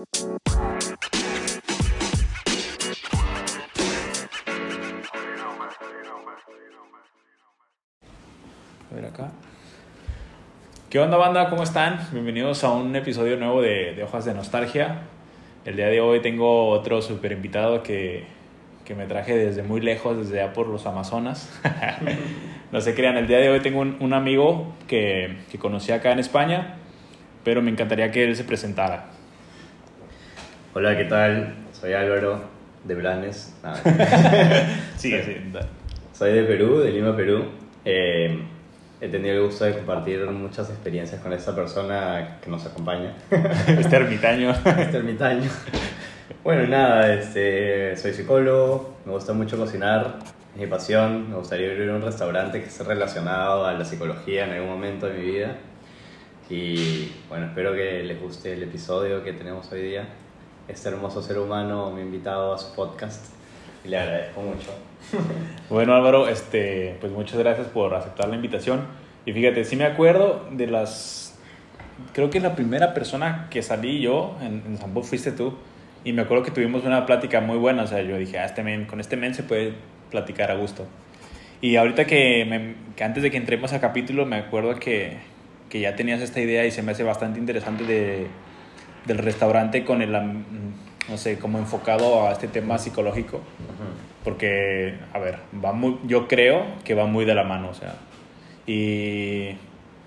[0.00, 0.06] Ver
[9.04, 9.30] acá.
[10.88, 11.50] ¿Qué onda banda?
[11.50, 12.08] ¿Cómo están?
[12.12, 15.02] Bienvenidos a un episodio nuevo de, de Hojas de Nostalgia.
[15.66, 18.24] El día de hoy tengo otro super invitado que,
[18.86, 21.60] que me traje desde muy lejos, desde allá por los Amazonas.
[22.72, 26.10] no se crean, el día de hoy tengo un, un amigo que, que conocí acá
[26.12, 26.76] en España,
[27.44, 29.19] pero me encantaría que él se presentara.
[30.74, 31.54] Hola, ¿qué tal?
[31.72, 32.40] Soy Álvaro
[32.84, 33.54] de Blanes.
[33.62, 33.76] Nada,
[34.96, 35.36] Sí, sí.
[36.12, 37.44] soy de Perú, de Lima, Perú.
[37.84, 38.40] Eh,
[39.00, 43.14] he tenido el gusto de compartir muchas experiencias con esta persona que nos acompaña,
[43.66, 44.50] Este ermitaño.
[44.50, 45.50] este ermitaño.
[46.44, 50.18] Bueno, nada, este, soy psicólogo, me gusta mucho cocinar,
[50.54, 51.30] es mi pasión.
[51.30, 55.14] Me gustaría abrir un restaurante que esté relacionado a la psicología en algún momento de
[55.18, 55.56] mi vida.
[56.48, 60.04] Y bueno, espero que les guste el episodio que tenemos hoy día.
[60.70, 63.26] Este hermoso ser humano me ha invitado a su podcast
[63.84, 64.70] y le agradezco mucho.
[65.70, 68.80] Bueno, Álvaro, este, pues muchas gracias por aceptar la invitación.
[69.24, 71.38] Y fíjate, sí me acuerdo de las.
[72.12, 75.54] Creo que la primera persona que salí yo en, en Zambú fuiste tú.
[76.02, 77.84] Y me acuerdo que tuvimos una plática muy buena.
[77.84, 79.74] O sea, yo dije, ah, este men, con este men se puede
[80.10, 80.86] platicar a gusto.
[81.60, 85.18] Y ahorita que, me- que antes de que entremos a capítulo, me acuerdo que,
[85.68, 88.26] que ya tenías esta idea y se me hace bastante interesante de,
[89.06, 90.44] del restaurante con el, am-
[91.08, 93.40] no sé, como enfocado a este tema psicológico
[94.24, 97.94] porque, a ver, va muy, yo creo que va muy de la mano, o sea,
[98.66, 99.56] y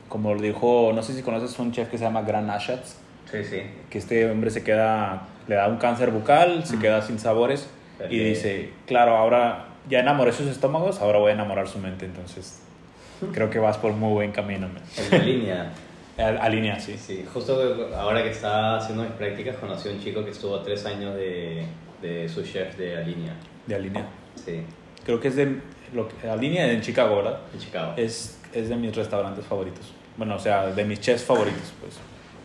[0.08, 2.98] como lo dijo, no sé si conoces un chef que se llama Gran Ashatz,
[3.32, 3.62] Sí, sí.
[3.90, 7.68] que este hombre se queda, le da un cáncer bucal, se queda sin sabores
[8.10, 12.62] y dice, claro, ahora ya enamoré sus estómagos, ahora voy a enamorar su mente, entonces
[13.34, 14.68] creo que vas por muy buen camino.
[14.68, 14.82] man.
[14.98, 15.72] En la línea.
[16.17, 16.95] Alinea, sí.
[16.97, 20.86] Sí, justo ahora que estaba haciendo mis prácticas conocí a un chico que estuvo tres
[20.86, 21.66] años de,
[22.02, 23.36] de su chef de Alinea.
[23.66, 24.06] De Alinea.
[24.36, 24.64] Sí,
[25.06, 25.58] Creo que es de,
[25.94, 27.40] lo Alinea en Chicago, ¿verdad?
[27.53, 27.94] en Chicago.
[27.97, 29.91] Es, es de mis restaurantes favoritos.
[30.16, 31.96] Bueno, o sea, de mis chefs favoritos, pues.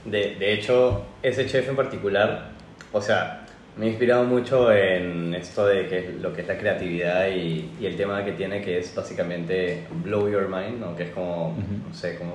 [0.04, 2.50] De, de hecho, ese chef en particular,
[2.92, 3.44] o sea,
[3.76, 7.86] me ha inspirado mucho en esto de que lo que es la creatividad y, y
[7.86, 10.96] el tema que tiene que es básicamente blow your mind, ¿no?
[10.96, 11.54] que es como,
[11.86, 12.32] no sé, como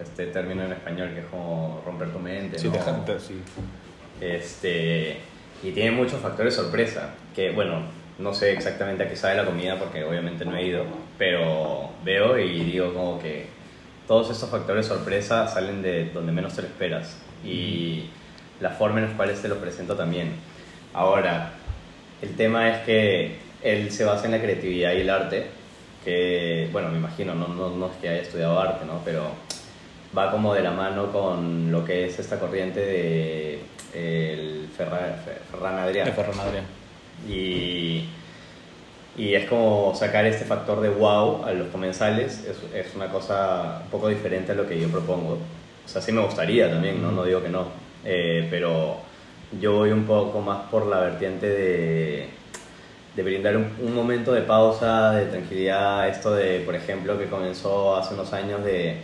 [0.00, 2.58] este término en español que es como romper tu mente.
[2.58, 2.74] Sí, ¿no?
[2.74, 3.40] déjate, sí.
[4.20, 5.18] Este,
[5.62, 7.82] y tiene muchos factores sorpresa, que bueno,
[8.18, 10.84] no sé exactamente a qué sabe la comida porque obviamente no he ido,
[11.16, 13.46] pero veo y digo como que
[14.06, 18.10] todos estos factores sorpresa salen de donde menos te lo esperas y
[18.60, 20.32] la forma en la cual te lo presento también.
[20.94, 21.52] Ahora,
[22.22, 25.46] el tema es que él se basa en la creatividad y el arte,
[26.04, 29.00] que bueno, me imagino, no, no, no es que haya estudiado arte, ¿no?
[29.04, 29.30] Pero
[30.16, 33.58] va como de la mano con lo que es esta corriente de
[33.94, 35.16] el Ferran
[35.50, 36.04] Ferran Adrià.
[37.28, 38.08] Y,
[39.16, 43.82] y es como sacar este factor de wow a los comensales, es, es una cosa
[43.84, 45.38] un poco diferente a lo que yo propongo.
[45.84, 47.66] O sea, sí me gustaría también, no, no digo que no,
[48.04, 48.96] Eh, pero
[49.60, 52.28] yo voy un poco más por la vertiente de,
[53.16, 57.96] de brindar un, un momento de pausa, de tranquilidad, esto de, por ejemplo, que comenzó
[57.96, 58.96] hace unos años de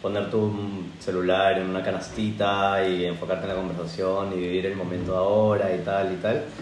[0.00, 5.16] poner tu celular en una canastita y enfocarte en la conversación y vivir el momento
[5.16, 6.54] ahora y tal y tal.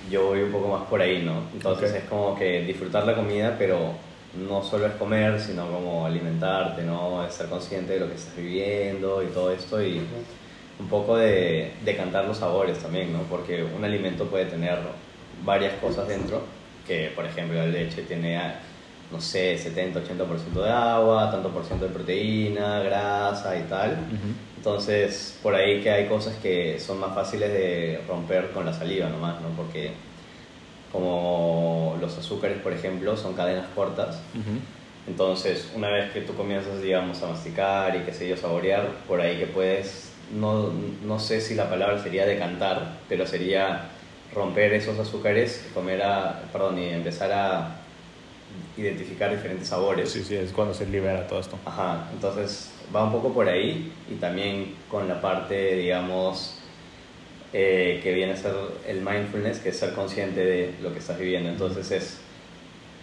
[0.00, 1.50] Yo voy un poco más por ahí, ¿no?
[1.52, 1.94] Entonces Ok.
[1.94, 4.00] es como que disfrutar la comida, pero
[4.32, 7.26] no solo es comer, sino como alimentarte, ¿no?
[7.26, 10.14] Es ser consciente de lo que estás viviendo y todo esto y
[10.78, 13.28] un poco de, de cantar los sabores también, ¿no?
[13.28, 14.78] Porque un alimento puede tener
[15.32, 18.36] varias cosas dentro, que por ejemplo la leche tiene,
[19.10, 23.96] no sé, 70-80% de agua, tanto por ciento de proteína, grasa y tal.
[24.56, 29.08] Entonces, por ahí que hay cosas que son más fáciles de romper con la saliva
[29.08, 29.48] nomás, ¿no?
[29.56, 29.92] Porque
[30.92, 34.20] como los azúcares, por ejemplo, son cadenas cortas,
[35.08, 39.22] entonces, una vez que tú comienzas, digamos, a masticar y qué sé yo, saborear, por
[39.22, 40.70] ahí que puedes, no,
[41.02, 43.86] no sé si la palabra sería decantar, pero sería
[44.34, 47.76] romper esos azúcares, comer a, perdón, y empezar a
[48.76, 50.10] identificar diferentes sabores.
[50.10, 51.58] Sí, sí, es cuando se libera todo esto.
[51.64, 56.58] Ajá, entonces va un poco por ahí y también con la parte, digamos,
[57.52, 58.54] eh, que viene a ser
[58.86, 61.48] el mindfulness, que es ser consciente de lo que estás viviendo.
[61.48, 62.18] Entonces es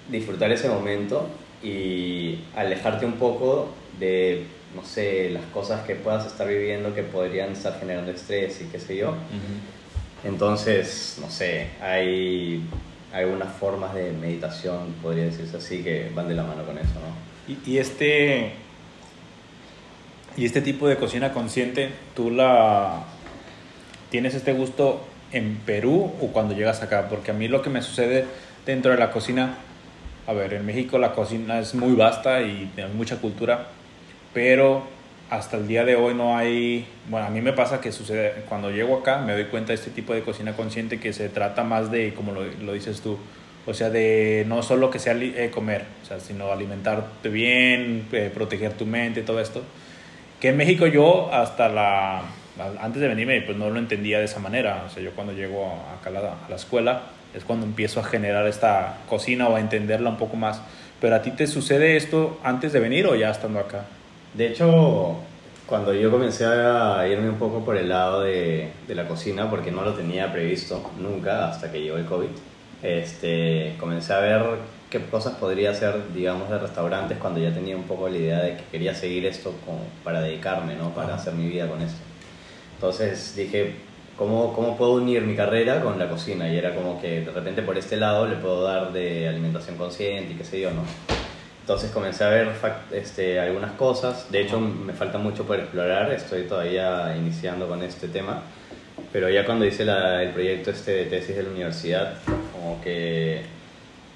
[0.10, 1.28] disfrutar ese momento
[1.64, 3.70] y alejarte un poco
[4.00, 8.66] de, no sé, las cosas que puedas estar viviendo que podrían estar generando estrés y
[8.66, 9.16] qué sé yo.
[10.24, 12.64] Entonces, no sé, hay
[13.24, 17.54] algunas formas de meditación, podría decirse así, que van de la mano con eso, ¿no?
[17.54, 18.54] Y, y este
[20.38, 23.04] y este tipo de cocina consciente, tú la
[24.10, 27.82] tienes este gusto en Perú o cuando llegas acá, porque a mí lo que me
[27.82, 28.26] sucede
[28.66, 29.56] dentro de la cocina,
[30.28, 33.68] a ver, en México la cocina es muy vasta y hay mucha cultura,
[34.34, 34.84] pero
[35.30, 38.72] hasta el día de hoy no hay, bueno, a mí me pasa que sucede, cuando
[38.72, 41.92] llego acá me doy cuenta de este tipo de cocina consciente que se trata más
[41.92, 43.18] de, como lo, lo dices tú,
[43.66, 48.32] o sea, de no solo que sea eh, comer, o sea, sino alimentarte bien, eh,
[48.34, 49.64] proteger tu mente, todo esto.
[50.40, 52.22] Que en México yo hasta la,
[52.80, 54.84] antes de venirme, pues no lo entendía de esa manera.
[54.86, 58.04] O sea, yo cuando llego acá a la, a la escuela es cuando empiezo a
[58.04, 60.62] generar esta cocina o a entenderla un poco más.
[61.02, 63.86] Pero a ti te sucede esto antes de venir o ya estando acá?
[64.36, 65.16] De hecho,
[65.66, 69.72] cuando yo comencé a irme un poco por el lado de, de la cocina, porque
[69.72, 72.28] no lo tenía previsto nunca hasta que llegó el COVID,
[72.84, 74.44] este, comencé a ver
[74.90, 78.58] qué cosas podría hacer, digamos, de restaurantes cuando ya tenía un poco la idea de
[78.58, 80.94] que quería seguir esto como para dedicarme, ¿no?
[80.94, 82.00] Para hacer mi vida con esto.
[82.76, 83.74] Entonces dije,
[84.18, 86.52] ¿cómo, ¿cómo puedo unir mi carrera con la cocina?
[86.52, 90.34] Y era como que de repente por este lado le puedo dar de alimentación consciente
[90.34, 91.15] y qué sé yo, ¿no?
[91.66, 92.52] Entonces comencé a ver
[92.92, 98.08] este, algunas cosas, de hecho me falta mucho por explorar, estoy todavía iniciando con este
[98.08, 98.44] tema,
[99.12, 102.18] pero ya cuando hice la, el proyecto este de tesis de la universidad,
[102.54, 103.42] como que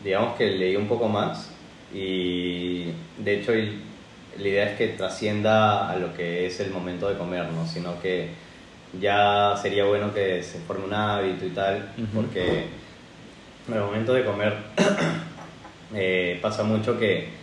[0.04, 1.50] digamos que leí un poco más.
[1.92, 7.18] Y de hecho la idea es que trascienda a lo que es el momento de
[7.18, 7.66] comer, ¿no?
[7.66, 8.30] sino que
[9.02, 12.66] ya sería bueno que se forme un hábito y tal, porque
[13.68, 14.56] en el momento de comer
[15.96, 17.39] eh, pasa mucho que,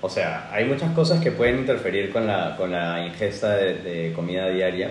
[0.00, 4.48] o sea, hay muchas cosas que pueden interferir con la, con la ingesta de, comida
[4.48, 4.90] diaria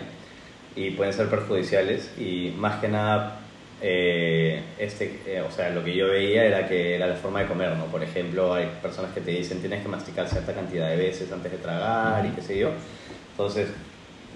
[0.76, 3.40] y pueden ser perjudiciales y más que nada
[3.82, 7.46] eh, este, eh, o sea, lo que yo veía era que era la forma de
[7.48, 7.86] comer, ¿no?
[7.86, 11.52] Por ejemplo, hay personas que te dicen tienes que masticar cierta cantidad de veces antes
[11.52, 12.72] de tragar y qué sé yo.
[13.32, 13.70] Entonces,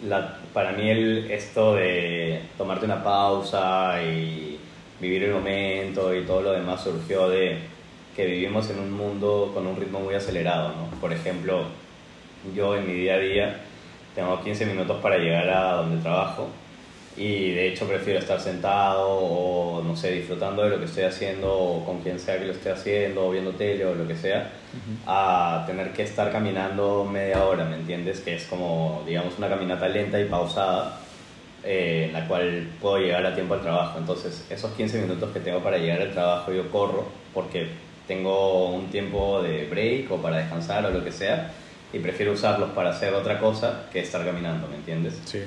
[0.07, 4.59] la, para mí el, esto de tomarte una pausa y
[4.99, 7.57] vivir el momento y todo lo demás surgió de
[8.15, 10.99] que vivimos en un mundo con un ritmo muy acelerado, ¿no?
[10.99, 11.65] Por ejemplo,
[12.55, 13.61] yo en mi día a día
[14.15, 16.49] tengo 15 minutos para llegar a donde trabajo
[17.17, 21.53] y de hecho prefiero estar sentado o no sé, disfrutando de lo que estoy haciendo
[21.53, 24.51] o con quien sea que lo esté haciendo o viendo tele o lo que sea,
[25.05, 28.21] a tener que estar caminando media hora, ¿me entiendes?
[28.21, 30.99] Que es como, digamos, una caminata lenta y pausada
[31.63, 33.99] eh, en la cual puedo llegar a tiempo al trabajo.
[33.99, 37.67] Entonces, esos 15 minutos que tengo para llegar al trabajo yo corro porque
[38.07, 41.51] tengo un tiempo de break o para descansar o lo que sea
[41.93, 45.19] y prefiero usarlos para hacer otra cosa que estar caminando, ¿me entiendes?
[45.25, 45.39] Sí.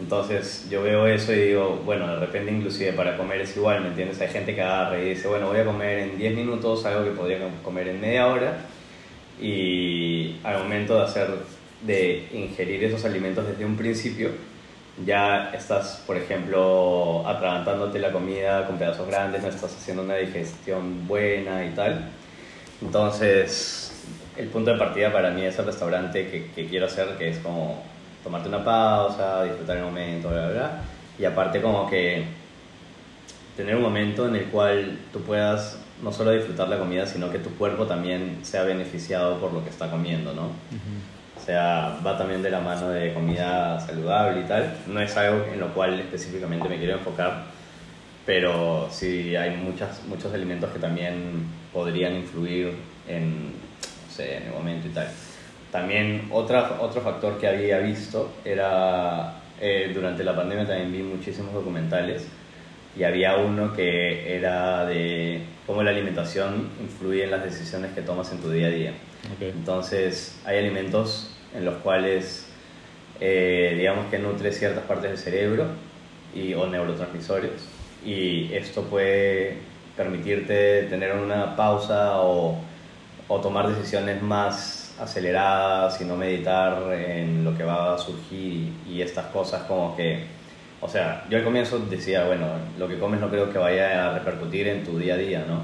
[0.00, 3.88] Entonces yo veo eso y digo, bueno, de repente inclusive para comer es igual, ¿me
[3.88, 4.20] entiendes?
[4.20, 7.10] Hay gente que agarra y dice, bueno, voy a comer en 10 minutos algo que
[7.10, 8.58] podría comer en media hora
[9.40, 11.28] y al momento de hacer,
[11.86, 14.30] de ingerir esos alimentos desde un principio,
[15.04, 21.06] ya estás, por ejemplo, atragantándote la comida con pedazos grandes, no estás haciendo una digestión
[21.08, 22.10] buena y tal.
[22.80, 24.04] Entonces,
[24.36, 27.38] el punto de partida para mí es el restaurante que, que quiero hacer, que es
[27.38, 27.82] como
[28.22, 30.80] tomarte una pausa, disfrutar el momento, bla, bla, bla.
[31.18, 32.24] Y aparte como que
[33.56, 37.38] tener un momento en el cual tú puedas no solo disfrutar la comida, sino que
[37.38, 40.50] tu cuerpo también sea beneficiado por lo que está comiendo, ¿no?
[41.44, 44.78] O sea, va también de la mano de comida saludable y tal.
[44.86, 47.44] No es algo en lo cual específicamente me quiero enfocar,
[48.24, 52.72] pero sí hay muchas, muchos alimentos que también podrían influir
[53.06, 55.06] en, no sé, en el momento y tal.
[55.70, 61.52] También otra, otro factor que había visto era, eh, durante la pandemia también vi muchísimos
[61.52, 62.26] documentales
[62.98, 68.32] y había uno que era de cómo la alimentación influye en las decisiones que tomas
[68.32, 68.92] en tu día a día.
[69.40, 72.46] Entonces hay alimentos en los cuales
[73.20, 75.66] eh, digamos que nutre ciertas partes del cerebro
[76.34, 77.52] y, o neurotransmisores
[78.04, 79.58] y esto puede
[79.96, 82.58] permitirte tener una pausa o,
[83.28, 89.00] o tomar decisiones más aceleradas y no meditar en lo que va a surgir y
[89.00, 90.24] estas cosas como que,
[90.80, 92.46] o sea, yo al comienzo decía, bueno,
[92.78, 95.62] lo que comes no creo que vaya a repercutir en tu día a día, ¿no?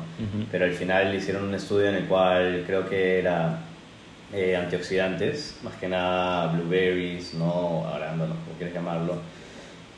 [0.50, 3.58] Pero al final hicieron un estudio en el cual creo que era
[4.32, 7.86] eh, antioxidantes, más que nada blueberries, ¿no?
[7.88, 9.16] Arándanos, como quieres llamarlo,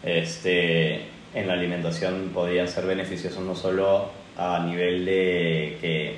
[0.03, 1.03] este,
[1.35, 6.17] en la alimentación podían ser beneficiosos no solo a nivel de que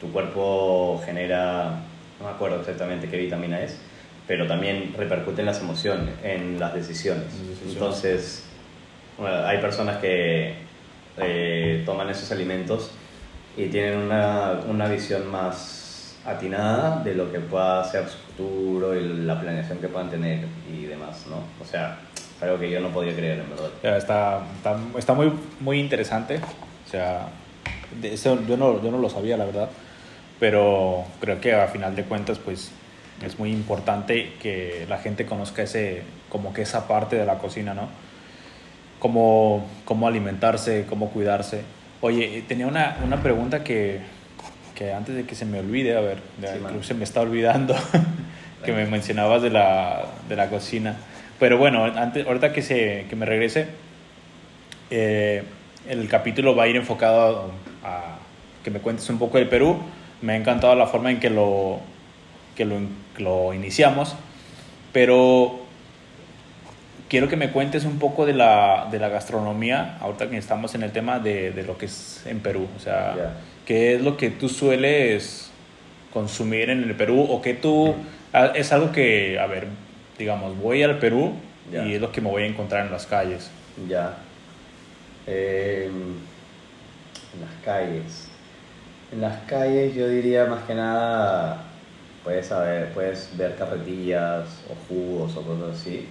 [0.00, 1.82] tu cuerpo genera
[2.20, 3.78] no me acuerdo exactamente qué vitamina es,
[4.26, 7.26] pero también repercute en las emociones, en las decisiones.
[7.66, 8.44] Entonces,
[9.18, 10.54] hay personas que
[11.18, 12.90] eh, toman esos alimentos
[13.56, 15.77] y tienen una, una, visión más
[16.30, 20.84] atinada de lo que pueda ser su futuro y la planeación que puedan tener y
[20.84, 21.36] demás, ¿no?
[21.62, 21.98] O sea,
[22.36, 23.96] Es algo que yo no podía creer, en verdad.
[23.96, 26.40] Está, está, está muy, muy interesante.
[26.86, 27.28] O sea,
[28.00, 29.68] de eso yo no, yo no lo sabía, la verdad.
[30.38, 32.70] Pero creo que a final de cuentas, pues
[33.24, 37.74] es muy importante que la gente conozca ese, como que esa parte de la cocina,
[37.74, 37.88] ¿no?
[39.00, 41.62] Cómo, cómo alimentarse, cómo cuidarse.
[42.00, 44.00] Oye, tenía una, una pregunta que,
[44.78, 47.74] que antes de que se me olvide, a ver, Sí, creo se me está olvidando,
[48.64, 50.96] que me mencionabas de la, de la cocina.
[51.40, 53.66] Pero bueno, antes, ahorita que, se, que me regrese,
[54.90, 55.42] eh,
[55.88, 57.50] el capítulo va a ir enfocado
[57.82, 58.18] a, a
[58.62, 59.78] que me cuentes un poco del Perú.
[60.22, 61.80] Me ha encantado la forma en que lo,
[62.56, 62.76] que lo,
[63.18, 64.14] lo iniciamos,
[64.92, 65.60] pero
[67.08, 70.84] quiero que me cuentes un poco de la, de la gastronomía, ahorita que estamos en
[70.84, 72.68] el tema de, de lo que es en Perú.
[72.76, 73.32] O sea, Ya.
[73.68, 75.50] ¿Qué es lo que tú sueles
[76.10, 77.94] consumir en el Perú o que tú...
[78.32, 79.66] ah, Es algo que, a ver,
[80.16, 81.34] digamos, voy al Perú
[81.70, 81.84] Ya.
[81.84, 83.50] y es lo que me voy a encontrar en las calles.
[83.86, 84.16] Ya.
[85.26, 88.28] Eh, en las calles.
[89.12, 91.64] En las calles yo diría más que nada,
[92.24, 96.06] puedes, saber, puedes ver carretillas o jugos o cosas así.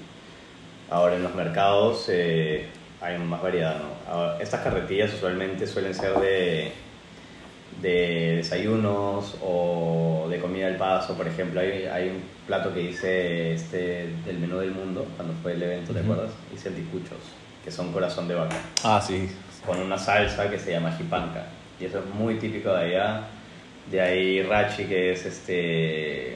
[0.92, 2.68] Ahora en los mercados eh,
[3.02, 4.12] hay más variedad, ¿no?
[4.14, 6.72] Ahora, estas carretillas usualmente suelen ser de,
[7.82, 11.60] de desayunos o de comida del paso, por ejemplo.
[11.62, 15.94] Hay, hay un plato que hice este, del menú del mundo cuando fue el evento,
[15.94, 16.12] ¿te Ujú.
[16.14, 16.34] acuerdas?
[16.54, 17.20] Hice anticuchos,
[17.64, 19.30] que son corazón de vaca, Ah, sí.
[19.66, 21.46] con una salsa que se llama jipanca.
[21.80, 23.28] Y eso es muy típico de allá.
[23.92, 26.36] De ahí rachi, que es este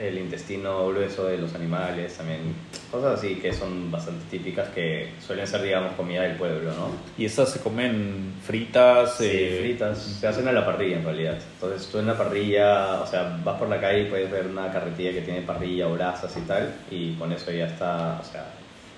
[0.00, 2.54] el intestino grueso de los animales, también
[2.90, 6.90] cosas así que son bastante típicas que suelen ser, digamos, comida del pueblo, ¿no?
[7.16, 9.16] Y estas se comen fritas.
[9.16, 9.98] Sí, eh, fritas.
[9.98, 11.38] Se hacen a la parrilla en realidad.
[11.54, 14.72] Entonces tú en la parrilla, o sea, vas por la calle y puedes ver una
[14.72, 18.46] carretilla que tiene parrilla o brasas y tal, y con eso ya está, o sea,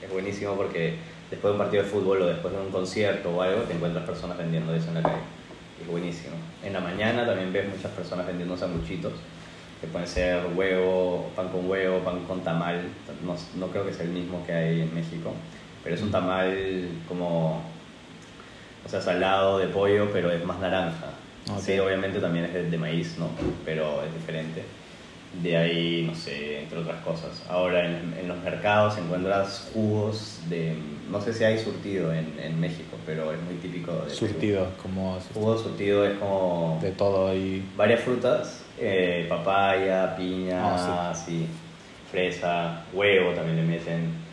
[0.03, 0.95] es buenísimo porque
[1.31, 4.05] después de un partido de fútbol o después de un concierto o algo, te encuentras
[4.05, 5.23] personas vendiendo eso en la calle.
[5.81, 6.35] Es buenísimo.
[6.63, 9.13] En la mañana también ves muchas personas vendiendo sanguchitos,
[9.81, 12.83] que pueden ser huevo, pan con huevo, pan con tamal.
[13.25, 15.33] No, no creo que sea el mismo que hay en México,
[15.83, 17.63] pero es un tamal como
[18.85, 21.11] o sea, salado de pollo, pero es más naranja.
[21.53, 21.61] Ok.
[21.61, 23.29] Sí, obviamente también es de, de maíz, ¿no?
[23.65, 24.65] Pero es diferente.
[25.43, 27.43] De ahí, no sé, entre otras cosas.
[27.49, 30.75] Ahora, en, en los mercados encuentras jugos de...
[31.09, 35.19] No sé si hay surtido en, en México, pero es muy típico de surtido, como
[35.35, 37.65] Jugo surtido es como de todo ahí.
[37.77, 41.47] varias frutas, eh, papaya, piña, Ah, sí,
[42.11, 44.31] fresa, huevo también le meten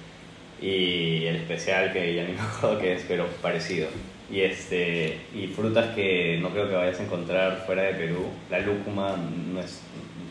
[0.62, 3.88] y el especial que ya ni me acuerdo qué es, pero parecido.
[4.30, 8.26] Y este y frutas que no creo que vayas a encontrar fuera de Perú.
[8.50, 9.16] La lúcuma
[9.54, 9.82] no es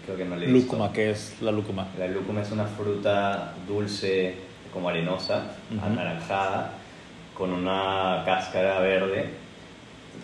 [0.04, 0.72] creo que no le he visto.
[0.72, 1.88] Lúcuma, ¿qué es la lúcuma?
[1.98, 4.34] La lúcuma es una fruta dulce,
[4.72, 6.72] como arenosa, anaranjada,
[7.34, 9.30] con una cáscara verde,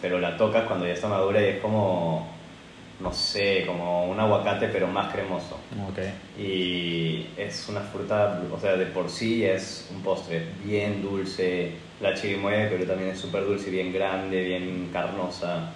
[0.00, 2.28] pero la tocas cuando ya está madura y es como,
[3.02, 5.58] no sé, como un aguacate, pero más cremoso.
[5.88, 5.98] Ok.
[6.38, 11.72] Y es una fruta, o sea, de por sí es un postre bien dulce.
[12.00, 15.72] La chirimoya de Perú también es súper dulce, bien grande, bien carnosa.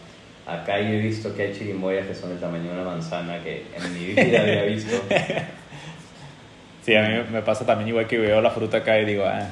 [0.46, 3.64] Acá yo he visto que hay chirimoyas que son del tamaño de una manzana que
[3.74, 4.96] en mi vida había visto.
[6.86, 9.48] Sí, a mí me pasa también igual que veo la fruta acá y digo, ah,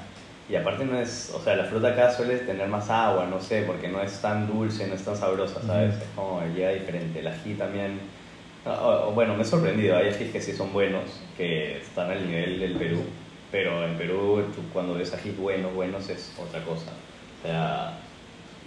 [0.50, 3.62] Y aparte no es, o sea, la fruta acá suele tener más agua, no sé,
[3.62, 5.94] porque no es tan dulce, no es tan sabrosa, ¿sabes?
[5.94, 7.20] Es como llega diferente.
[7.20, 7.98] El ají también,
[8.66, 11.04] o- o- bueno, me he sorprendido, hay ají que sí son buenos,
[11.38, 13.02] que están al nivel del Perú,
[13.50, 16.90] pero en Perú tú cuando ves ají buenos, buenos es otra cosa.
[17.42, 17.98] O sea,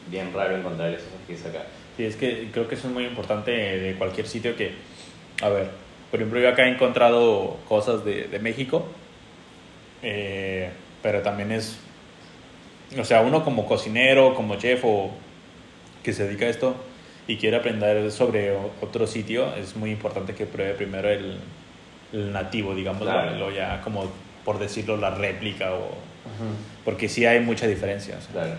[0.09, 1.63] bien raro encontrar esos ajíes acá.
[1.95, 4.71] Sí, es que creo que eso es muy importante de cualquier sitio que,
[5.43, 5.69] a ver,
[6.09, 8.85] por ejemplo, yo acá he encontrado cosas de, de México,
[10.01, 10.69] eh,
[11.01, 11.77] pero también es,
[12.99, 15.11] o sea, uno como cocinero, como chef o
[16.03, 16.75] que se dedica a esto
[17.27, 21.37] y quiere aprender sobre otro sitio, es muy importante que pruebe primero el,
[22.13, 23.35] el nativo, digamos, Claro.
[23.37, 24.05] lo ya como
[24.45, 25.89] por decirlo la réplica o
[26.85, 28.15] porque sí hay mucha diferencia.
[28.17, 28.31] o sea.
[28.31, 28.55] Claro.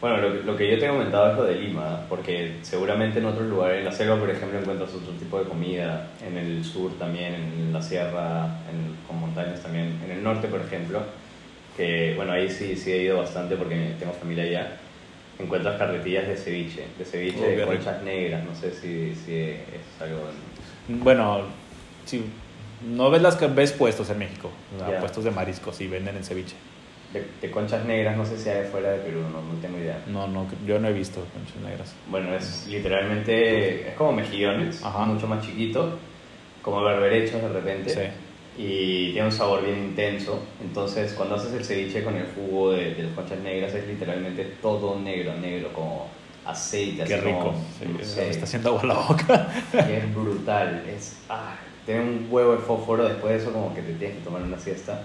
[0.00, 3.20] Bueno, lo, que- lo que yo te he comentado es lo de Lima, porque seguramente
[3.20, 6.64] en otros lugares, en la selva, por ejemplo, encuentras otro tipo de comida, en el
[6.64, 11.02] sur también, en la sierra, en, con montañas también, en el norte, por ejemplo,
[11.76, 14.76] que, bueno, ahí sí, sí he ido bastante porque tengo familia allá,
[15.38, 17.66] encuentras carretillas de ceviche, de ceviche Oh, de rico.
[17.68, 20.20] conchas negras, no sé si, si es algo...
[20.88, 21.42] Bueno,
[22.04, 22.22] si
[22.86, 25.00] no ves las que ves puestos en México, o sea, Ya.
[25.00, 26.56] puestos de mariscos y venden en ceviche.
[27.12, 29.98] De, de conchas negras, no sé si hay fuera de Perú, no, no tengo idea.
[30.06, 31.94] No, no, yo no he visto conchas negras.
[32.08, 35.04] Bueno, es literalmente, es como mejillones, Ajá.
[35.04, 35.98] mucho más chiquito,
[36.62, 37.90] como berberechos de repente.
[37.90, 38.00] Sí.
[38.58, 40.42] Y tiene un sabor bien intenso.
[40.62, 44.44] Entonces, cuando haces el ceviche con el jugo de, de las conchas negras, es literalmente
[44.60, 46.08] todo negro, negro, como
[46.44, 47.04] aceite.
[47.04, 47.38] Qué así rico.
[47.38, 49.48] como, Sí, no me sé, está haciendo agua la boca.
[49.88, 50.82] y es brutal.
[50.88, 51.54] Es, ah,
[51.86, 54.58] tiene un huevo de fósforo, después de eso como que te tienes que tomar una
[54.58, 55.02] siesta.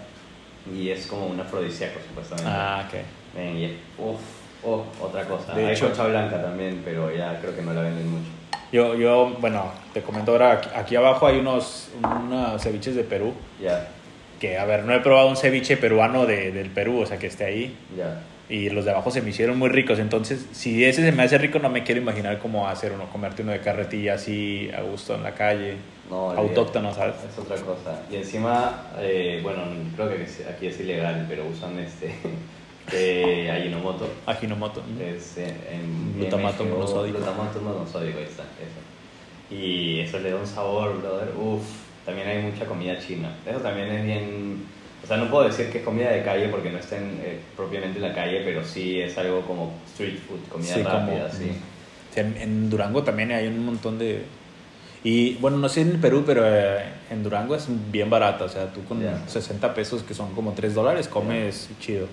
[0.72, 2.52] Y es como un afrodisíaco, supuestamente.
[2.54, 2.98] Ah, ok.
[3.36, 4.20] Ven, y es, uff,
[4.66, 5.54] oh, otra cosa.
[5.54, 8.28] De Hay hecho- concha blanca también, pero ya creo que no la venden mucho.
[8.72, 13.34] Yo, yo, bueno, te comento ahora, aquí, aquí abajo hay unos, unos ceviches de Perú,
[13.62, 13.88] Ya,
[14.40, 17.28] que, a ver, no he probado un ceviche peruano de, del Perú, o sea, que
[17.28, 17.76] esté ahí.
[17.96, 18.22] ya.
[18.50, 21.38] Y los de abajo se me hicieron muy ricos, entonces, si ese se me hace
[21.38, 25.16] rico, no me quiero imaginar cómo hacer uno, comerte uno de carretilla así, a gusto
[25.16, 25.76] en la calle,
[26.10, 27.16] No, autóctono, ¿sabes?
[27.30, 28.02] Es otra cosa.
[28.10, 29.64] Y encima, eh, bueno,
[29.98, 32.08] creo que aquí es ilegal, pero usan este
[32.94, 34.10] eh, Ajinomoto.
[34.26, 34.84] Ajinomoto.
[35.02, 37.18] Es en Glutamato monosódico.
[37.18, 39.56] Glutamato monosódico, ahí está, eso.
[39.56, 41.30] Y eso le da un sabor, brother.
[41.38, 41.64] Uf,
[42.06, 43.36] también hay mucha comida china.
[43.46, 44.64] Eso también es bien...
[45.04, 47.40] O sea, no puedo decir que es comida de calle porque no está en, eh,
[47.56, 51.32] propiamente en la calle, pero sí es algo como street food, comida Sí, como- rápida,
[51.32, 51.52] sí.
[52.10, 54.24] O sea, en, en Durango también hay un montón de...
[55.04, 58.46] Y bueno, no sé en Perú, pero eh, en Durango es bien barata.
[58.46, 59.22] O sea, tú con Ya.
[59.28, 62.08] 60 pesos, que son como 3 dólares, comes chido.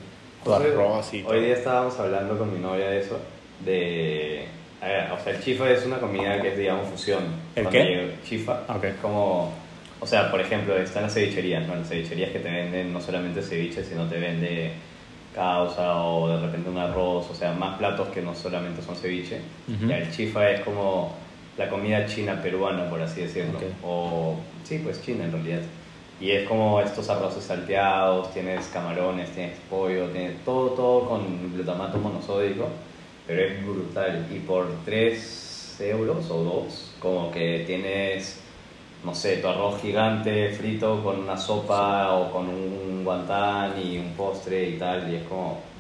[1.22, 3.18] Tu Hoy- día estábamos hablando con mi novia de eso,
[3.64, 4.46] de...
[4.80, 7.22] o sea, el chifa es una comida que es, digamos, fusión.
[7.56, 8.14] ¿El qué?
[8.24, 8.60] Chifa.
[8.68, 8.84] Ok.
[8.84, 9.52] Es como...
[10.00, 11.74] O sea, por ejemplo, están las cevicherías, ¿no?
[11.76, 14.72] Las cevicherías que te venden no solamente ceviche, sino te vende
[15.34, 19.40] causa o de repente un arroz, o sea, más platos que no solamente son ceviche.
[19.66, 19.86] Ujú.
[19.88, 21.14] Ya el chifa es como
[21.56, 23.56] la comida china peruana, por así decirlo.
[23.58, 23.64] Ok.
[23.82, 25.60] O sí, pues china en realidad.
[26.20, 31.98] Y es como estos arroces salteados, tienes camarones, tienes pollo, tienes todo, todo con glutamato
[31.98, 32.68] monosódico,
[33.26, 34.26] pero es brutal.
[34.32, 38.40] Y por 3 euros o 2, como que tienes,
[39.04, 44.12] no sé, tu arroz gigante frito con una sopa o con un guantán y un
[44.12, 45.73] postre y tal, y es como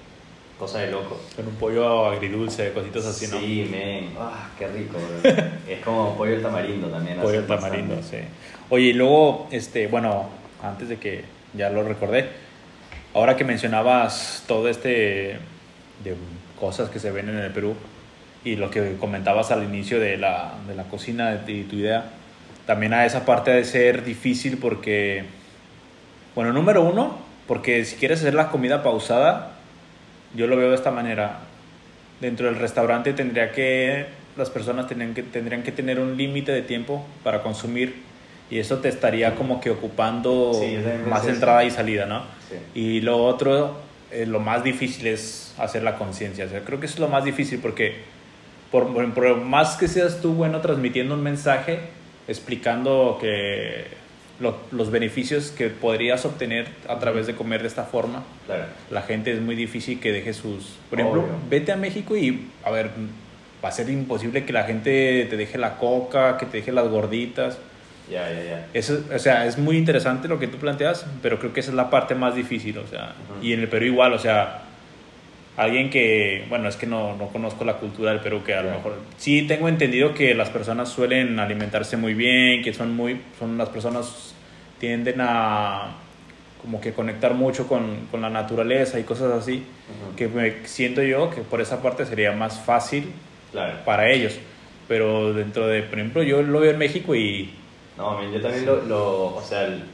[0.58, 1.20] cosa de loco.
[1.36, 3.40] Con un pollo agridulce, cositas así, ¿no?
[3.40, 4.10] Sí, men.
[4.18, 5.30] Ah, qué rico, bro.
[5.68, 7.18] es como pollo al tamarindo también.
[7.20, 8.18] Pollo hace tamarindo, sí.
[8.70, 10.28] Oye, y luego, este, bueno,
[10.62, 11.24] antes de que
[11.54, 12.28] ya lo recordé,
[13.14, 15.38] ahora que mencionabas todo este
[16.02, 16.16] de
[16.58, 17.74] cosas que se ven en el Perú
[18.44, 22.04] y lo que comentabas al inicio de la, de la cocina y tu idea,
[22.66, 25.24] también a esa parte de ser difícil porque,
[26.34, 29.53] bueno, número uno, porque si quieres hacer la comida pausada,
[30.34, 31.38] yo lo veo de esta manera.
[32.20, 36.62] Dentro del restaurante tendría que, las personas tendrían que, tendrían que tener un límite de
[36.62, 38.02] tiempo para consumir
[38.50, 40.76] y eso te estaría como que ocupando Sí,
[41.08, 41.30] más eso.
[41.32, 42.22] entrada y salida, ¿no?
[42.48, 42.80] Sí.
[42.80, 43.78] Y lo otro,
[44.12, 46.44] eh, lo más difícil es hacer la conciencia.
[46.44, 47.96] O sea, creo que eso es lo más difícil porque
[48.70, 51.80] por, por- por más que seas tú bueno transmitiendo un mensaje,
[52.28, 53.84] explicando que
[54.40, 58.64] lo- los beneficios que podrías obtener a través de comer de esta forma, Claro.
[58.90, 60.76] la gente es muy difícil que deje sus...
[60.90, 61.32] Por ejemplo, Obvio.
[61.48, 62.90] vete a México y, a ver,
[63.64, 66.88] va a ser imposible que la gente te deje la coca, que te deje las
[66.88, 67.58] gorditas.
[68.10, 68.66] Ya, ya, ya.
[68.74, 71.76] Eso, o sea, es muy interesante lo que tú planteas, pero creo que esa es
[71.76, 73.46] la parte más difícil, o sea, Ujú.
[73.46, 74.63] y en el Perú igual, o sea,
[75.56, 78.70] alguien que, bueno, es que no, no conozco la cultura del Perú, que a lo
[78.70, 83.56] mejor, sí tengo entendido que las personas suelen alimentarse muy bien, que son muy, son
[83.58, 84.34] las personas
[84.80, 85.94] tienden a
[86.60, 89.62] como que conectar mucho con, con la naturaleza y cosas así,
[90.16, 93.12] que me siento yo que por esa parte sería más fácil
[93.52, 93.74] Claro.
[93.84, 94.36] para ellos,
[94.88, 97.50] pero dentro de, por ejemplo, yo lo veo en México y
[97.96, 99.84] No, yo también lo, lo- o sea, el-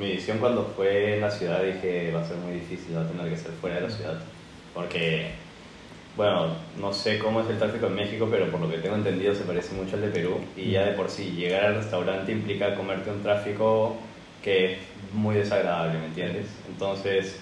[0.00, 3.08] mi visión cuando fue en la ciudad dije va a ser muy difícil, va a
[3.08, 4.18] tener que ser fuera de la ciudad,
[4.80, 5.26] porque,
[6.16, 9.34] bueno, no sé cómo es el tráfico en México, pero por lo que tengo entendido
[9.34, 12.74] se parece mucho al de Perú, y ya de por sí llegar al restaurante implica
[12.74, 13.96] comerte un tráfico
[14.42, 14.78] que es
[15.12, 16.46] muy desagradable, ¿me entiendes?
[16.68, 17.38] Entonces,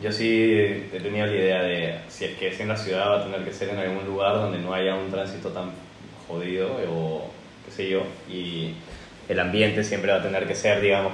[0.00, 3.20] yo sí he tenido la idea de, si es que es en la ciudad, va
[3.20, 5.70] a tener que ser en algún lugar donde no haya un tránsito tan
[6.28, 7.28] jodido o
[7.64, 8.74] qué sé yo, y
[9.28, 11.12] el ambiente siempre va a tener que ser, digamos,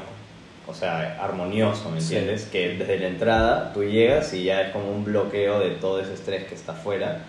[0.68, 2.14] o sea, armonioso, ¿me Sí.
[2.14, 2.44] entiendes?
[2.52, 6.12] Que desde la entrada tú llegas y ya es como un bloqueo de todo ese
[6.14, 7.22] estrés que está afuera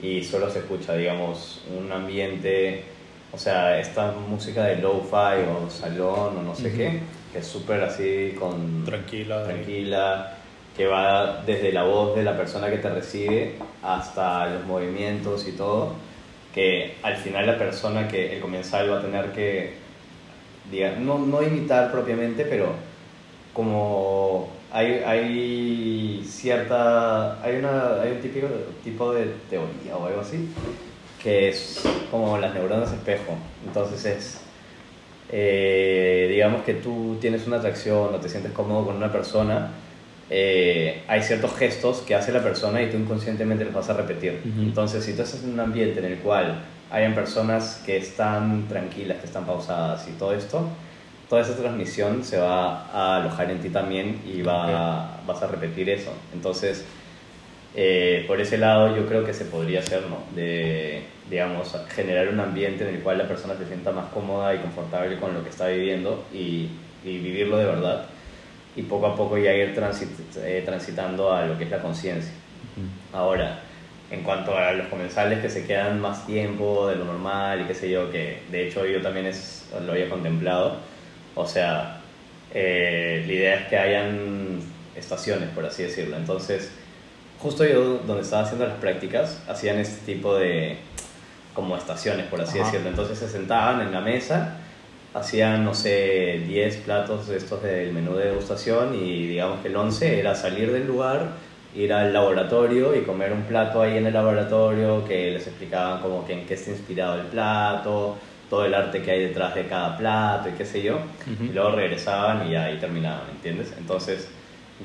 [0.00, 2.84] y solo se escucha, digamos, un ambiente,
[3.32, 7.00] o sea, esta música de lo-fi o salón o no sé qué,
[7.32, 9.42] que es súper así con tranquila.
[9.44, 10.36] tranquila,
[10.76, 15.52] que va desde la voz de la persona que te recibe hasta los movimientos y
[15.52, 15.94] todo,
[16.54, 19.74] que al final la persona que el comensal va a tener que,
[20.70, 22.68] diga, no, no imitar propiamente, pero
[23.54, 28.48] como hay, hay cierta, hay, una, hay un típico
[28.82, 30.50] tipo de teoría o algo así,
[31.22, 33.32] que es como las neuronas espejo,
[33.66, 34.44] entonces es
[35.30, 39.70] eh, digamos que tú tienes una atracción o te sientes cómodo con una persona,
[40.30, 44.42] eh, hay ciertos gestos que hace la persona y tú inconscientemente los vas a repetir.
[44.58, 49.18] Entonces, si tú estás en un ambiente en el cual hayan personas que están tranquilas,
[49.18, 50.68] que están pausadas y todo esto,
[51.28, 55.88] toda esa transmisión se va a alojar en ti también y va, vas a repetir
[55.90, 56.12] eso.
[56.32, 56.84] Entonces,
[57.74, 60.18] eh, por ese lado yo creo que se podría hacer, ¿no?
[60.34, 64.58] De, digamos, generar un ambiente en el cual la persona se sienta más cómoda y
[64.58, 66.68] confortable con lo que está viviendo y,
[67.04, 68.06] y vivirlo de verdad.
[68.76, 72.32] Y poco a poco ya ir transit, eh, transitando a lo que es la conciencia.
[73.12, 73.60] Ahora,
[74.10, 77.74] en cuanto a los comensales que se quedan más tiempo de lo normal y qué
[77.74, 80.78] sé yo, que de hecho yo también es, lo había contemplado,
[81.34, 82.00] o sea,
[82.52, 84.60] eh, la idea es que hayan
[84.96, 86.16] estaciones, por así decirlo.
[86.16, 86.70] Entonces,
[87.40, 90.76] justo yo donde estaba haciendo las prácticas, hacían este tipo de
[91.54, 92.66] como estaciones, por así Ajá.
[92.66, 92.90] decirlo.
[92.90, 94.56] Entonces se sentaban en la mesa,
[95.14, 99.76] hacían, no sé, 10 platos de estos del menú de degustación y digamos que el
[99.76, 101.28] 11 era salir del lugar,
[101.74, 106.26] ir al laboratorio y comer un plato ahí en el laboratorio que les explicaban como
[106.26, 108.16] que en qué está inspirado el plato,
[108.50, 110.96] todo el arte que hay detrás de cada plato y qué sé yo.
[110.96, 111.44] Ujú.
[111.44, 113.72] Y luego regresaban y ahí terminaban, ¿entiendes?
[113.78, 114.28] Entonces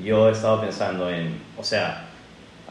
[0.04, 2.06] yo he estado pensando en, o sea,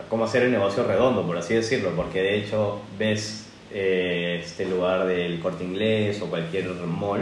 [0.10, 5.06] cómo hacer el negocio redondo, por así decirlo, porque de hecho ves eh, este lugar
[5.06, 7.22] del corte inglés o cualquier mall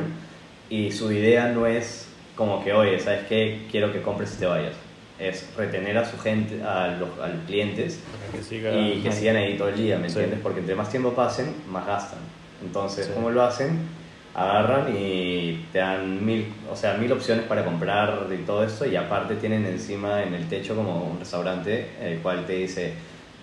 [0.69, 3.67] y su idea no es como que, oye, ¿sabes qué?
[3.71, 4.73] Quiero que compres y te vayas.
[5.19, 7.99] Es retener a su gente, a los, a los clientes
[8.32, 10.13] que siga- y que sigan ahí todo el día, ¿me Sí.
[10.19, 10.39] entiendes?
[10.43, 12.19] Porque entre más tiempo pasen, más gastan.
[12.63, 13.11] Entonces, Sí.
[13.13, 13.79] ¿cómo lo hacen?
[14.35, 18.95] Agarran y te dan mil, o sea, mil opciones para comprar y todo esto y
[18.95, 22.93] aparte tienen encima en el techo como un restaurante el cual te dice,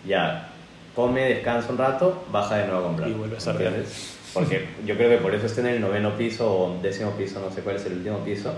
[0.07, 0.50] ya,
[0.94, 3.09] come, descansa un rato, baja de nuevo a comprar.
[3.09, 4.16] Y vuelves a ¿entiendes?
[4.33, 7.53] Porque yo creo que por eso está en el noveno piso o décimo piso, no
[7.53, 8.53] sé cuál es el último piso.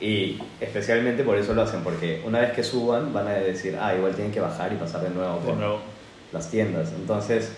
[0.00, 3.94] Y especialmente por eso lo hacen, porque una vez que suban van a decir, ah,
[3.94, 5.78] igual tienen que bajar y pasar de nuevo De por nuevo.
[6.32, 6.92] las tiendas.
[6.92, 7.52] Entonces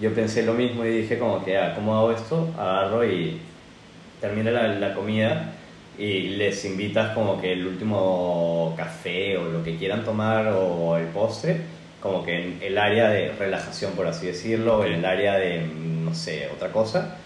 [0.00, 2.48] yo pensé lo mismo y dije como que, ah, ¿cómo hago esto?
[2.58, 3.40] Agarro y
[4.20, 5.52] termina la, comida
[5.98, 11.06] y les invitas como que el último café o lo que quieran tomar o el
[11.06, 11.60] postre,
[12.00, 15.66] como que en el área de relajación, por así decirlo, o en el área de,
[15.66, 17.16] no sé, otra cosa.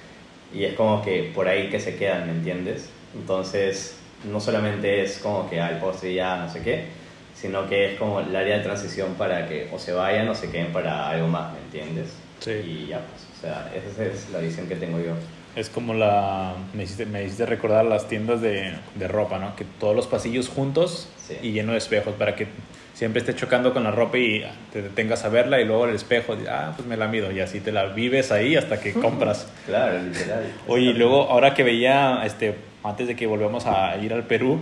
[0.52, 2.90] Y es como que por ahí que se quedan, ¿me entiendes?
[3.14, 6.86] Entonces, no solamente es como que al postre ya no sé qué,
[7.34, 10.50] sino que es como el área de transición para que o se vayan o se
[10.50, 12.27] queden para algo más, ¿me entiendes?
[12.40, 12.50] Sí.
[12.50, 15.12] Y ya, pues, o sea, esa es la visión que tengo yo.
[15.56, 16.54] Es como la.
[16.74, 19.56] Me hiciste, me hiciste recordar las tiendas de, de ropa, ¿no?
[19.56, 21.36] Que todos los pasillos juntos Sí.
[21.42, 22.46] y lleno de espejos para que
[22.94, 26.34] siempre estés chocando con la ropa y te detengas a verla y luego el espejo,
[26.48, 29.46] ah, pues me la mido y así te la vives ahí hasta que compras.
[29.66, 30.44] Claro, literal.
[30.66, 34.58] Oye, y luego ahora que veía, este, antes de que volvamos a ir al Perú,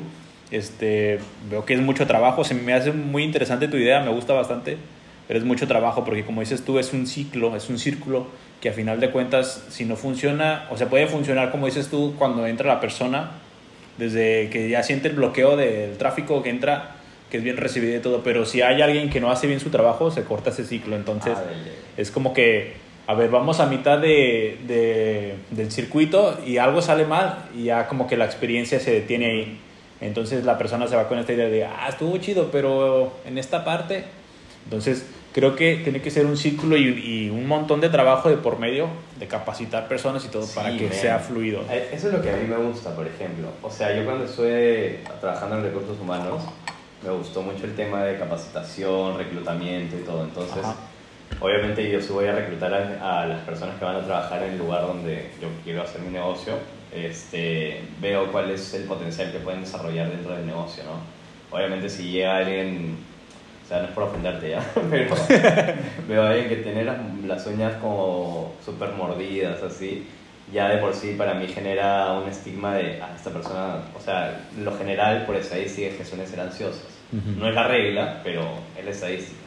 [0.51, 1.19] este,
[1.51, 4.77] veo que es mucho trabajo, se me hace muy interesante tu idea, me gusta bastante,
[5.29, 8.27] pero es mucho trabajo porque como dices tú, es un ciclo, es un círculo
[8.61, 12.15] que a final de cuentas, si no funciona, o sea, puede funcionar como dices tú
[12.19, 13.31] cuando entra la persona,
[13.99, 16.97] desde que ya siente el bloqueo del tráfico que entra,
[17.31, 19.71] que es bien recibido y todo, pero si hay alguien que no hace bien su
[19.71, 21.33] trabajo, se corta ese ciclo, entonces
[21.97, 22.75] es como que,
[23.07, 27.89] a ver, vamos a mitad de, de- del circuito y algo sale mal y ya
[27.89, 29.59] como que la experiencia se detiene ahí.
[30.01, 33.65] Entonces la persona se va con esta idea de, ah, estuvo chido, pero en esta
[33.65, 34.05] parte.
[34.65, 38.39] Entonces creo que tiene que ser un círculo y, y un montón de trabajo de
[38.39, 40.93] por medio, de capacitar personas y todo Sí, para que man.
[40.95, 41.61] sea fluido.
[41.71, 43.49] Eh, Eso es lo que a mí me gusta, por ejemplo.
[43.63, 46.41] O sea, yo cuando estuve trabajando en recursos humanos,
[47.05, 50.25] me gustó mucho el tema de capacitación, reclutamiento y todo.
[50.25, 50.75] Entonces, Ajá.
[51.41, 54.53] obviamente yo sí voy a reclutar a, a las personas que van a trabajar en
[54.53, 56.55] el lugar donde yo quiero hacer mi negocio.
[56.95, 61.55] Este, veo cuál es el potencial que pueden desarrollar dentro del negocio, ¿no?
[61.55, 62.97] Obviamente si llega alguien,
[63.67, 65.17] o sea, no es por ofenderte ya, pero
[66.09, 70.07] veo a alguien que tiene las, las uñas como súper mordidas, así,
[70.53, 74.41] ya de por sí para mí genera un estigma de, ah, esta persona, o sea,
[74.57, 76.87] lo general por estadística es que suelen ser ansiosas.
[77.13, 77.41] Ujú.
[77.41, 78.43] No es la regla, pero
[78.79, 79.41] es la estadística.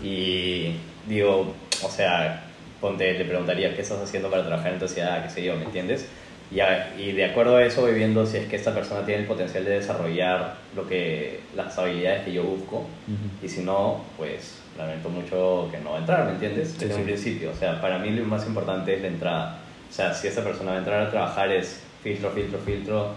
[0.00, 0.76] Y
[1.08, 1.52] digo,
[1.82, 2.44] o sea,
[2.80, 5.24] ponte, le preguntaría, ¿qué estás haciendo para trabajar en tu ciudad?
[5.24, 5.56] ¿Qué sé yo?
[5.56, 6.08] ¿Me entiendes?
[6.54, 9.22] Y, a- y de acuerdo a eso voy viendo si es que esta persona tiene
[9.22, 12.78] el potencial de desarrollar lo que, las habilidades que yo busco.
[12.80, 13.44] Ujú.
[13.44, 16.78] Y si no, pues lamento mucho que no va a entrar, ¿me entiendes?
[16.78, 17.00] Desde sí.
[17.00, 17.50] un principio.
[17.50, 19.58] O sea, para mí lo más importante es la entrada.
[19.90, 23.08] O sea, si esta persona va a entrar a trabajar es filtro, filtro, filtro.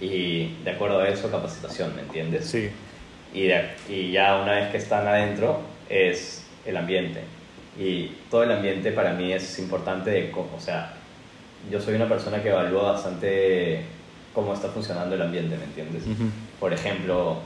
[0.00, 2.46] Y de acuerdo a eso, capacitación, ¿me entiendes?
[2.46, 2.68] Sí,
[3.32, 7.20] Y, de- y ya una vez que están adentro es el ambiente.
[7.78, 10.94] Y todo el ambiente para mí es importante, de, o sea,
[11.70, 13.84] yo soy una persona que evalúa bastante
[14.34, 16.06] cómo está funcionando el ambiente, ¿me entiendes?
[16.06, 16.28] Ujú.
[16.60, 17.38] Por ejemplo,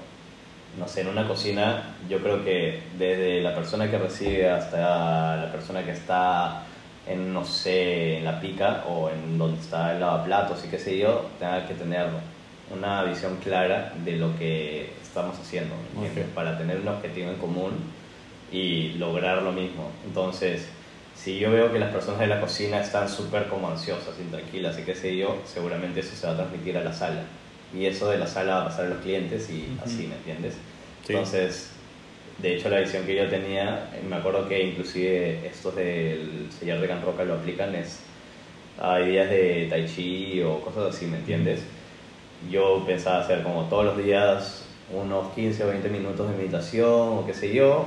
[0.79, 5.53] no sé, en una cocina, yo creo que desde la persona que recibe hasta la
[5.53, 6.65] persona que está
[7.07, 10.99] en, no sé, en la pica o en donde está el lavaplatos y qué sé
[10.99, 12.07] yo, tenga que tener
[12.71, 16.35] una visión clara de lo que estamos haciendo, ¿me entiendes?
[16.35, 17.73] Para tener un objetivo en común
[18.53, 19.91] y lograr lo mismo.
[20.07, 20.69] Entonces,
[21.23, 24.83] si yo veo que las personas de la cocina están súper como ansiosas, intranquilas y
[24.83, 27.25] qué sé yo, seguramente eso se va a transmitir a la sala.
[27.75, 30.55] Y eso de la sala va a pasar a los clientes y así, ¿me entiendes?
[31.05, 31.13] Sí.
[31.13, 31.71] Entonces,
[32.39, 36.87] de hecho, la visión que yo tenía, me acuerdo que inclusive estos del sellar de
[36.87, 38.01] Can Roca lo aplican, es
[38.81, 41.63] hay días de tai chi o cosas así, ¿me entiendes?
[42.49, 47.25] Yo pensaba hacer como todos los días unos 15 o 20 minutos de meditación o
[47.27, 47.87] qué sé yo,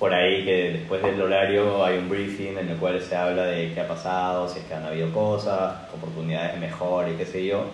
[0.00, 3.74] por ahí que después del horario hay un briefing en el cual se habla de
[3.74, 7.44] qué ha pasado, si es que han habido cosas, oportunidades de mejora y qué sé
[7.44, 7.66] yo,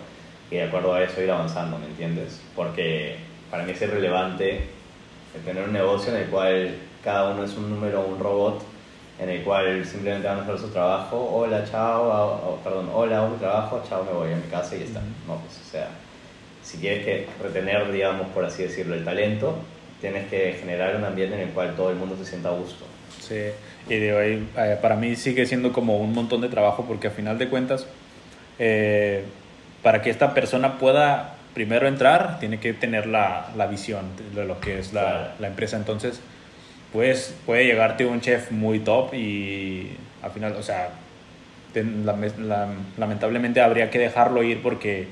[0.51, 2.41] y de acuerdo a eso ir avanzando, ¿me entiendes?
[2.53, 3.15] Porque
[3.49, 4.61] para mí es irrelevante
[5.35, 8.61] el tener un negocio en el cual cada uno es un número, un robot,
[9.19, 12.09] en el cual simplemente van a hacer su trabajo, hola, chao,
[12.45, 14.99] oh, perdón, hola, mi trabajo, chao, me voy a mi casa y ya está.
[15.25, 15.87] No, pues, o sea,
[16.61, 19.55] si quieres que retener, digamos, por así decirlo, el talento,
[20.01, 22.85] tienes que generar un ambiente en el cual todo el mundo se sienta a gusto.
[23.19, 23.41] Sí,
[23.89, 27.11] y de ahí, eh, para mí sigue siendo como un montón de trabajo porque a
[27.11, 27.87] final de cuentas,
[28.59, 29.23] eh,
[29.83, 34.05] para que esta persona pueda primero entrar, tiene que tener la, la visión
[34.35, 35.27] de lo que es la, Claro.
[35.39, 35.77] la empresa.
[35.77, 36.19] Entonces,
[36.93, 40.89] pues puede llegarte un chef muy top y al final, o sea,
[41.73, 45.07] ten- la- lamentablemente habría que dejarlo ir porque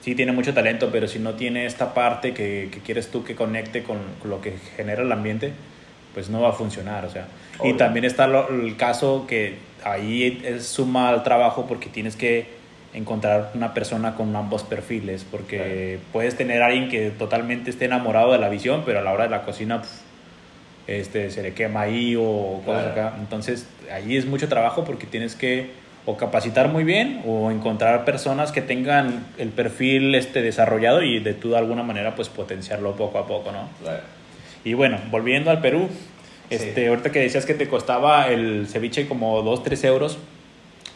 [0.00, 3.34] sí tiene mucho talento, pero si no tiene esta parte que, que quieres tú que
[3.34, 5.52] conecte con, lo que genera el ambiente,
[6.14, 7.28] pues no va a funcionar, o sea.
[7.62, 12.46] Y también está lo- el caso que ahí es suma al trabajo porque tienes que
[12.94, 18.32] encontrar una persona con ambos perfiles, porque puedes tener a alguien que totalmente esté enamorado
[18.32, 19.92] de la visión, pero a la hora de la cocina pf,
[20.86, 23.08] este, se le quema ahí o cosas Claro.
[23.10, 23.16] acá.
[23.20, 25.70] Entonces, ahí es mucho trabajo porque tienes que
[26.10, 31.34] o capacitar muy bien o encontrar personas que tengan el perfil este desarrollado y de
[31.34, 33.68] tú de alguna manera pues potenciarlo poco a poco, ¿no?
[33.82, 34.02] Claro.
[34.64, 35.88] Y bueno, volviendo al Perú,
[36.48, 36.56] Sí.
[36.56, 40.18] este, ahorita que decías que te costaba el ceviche como 2, 3 euros,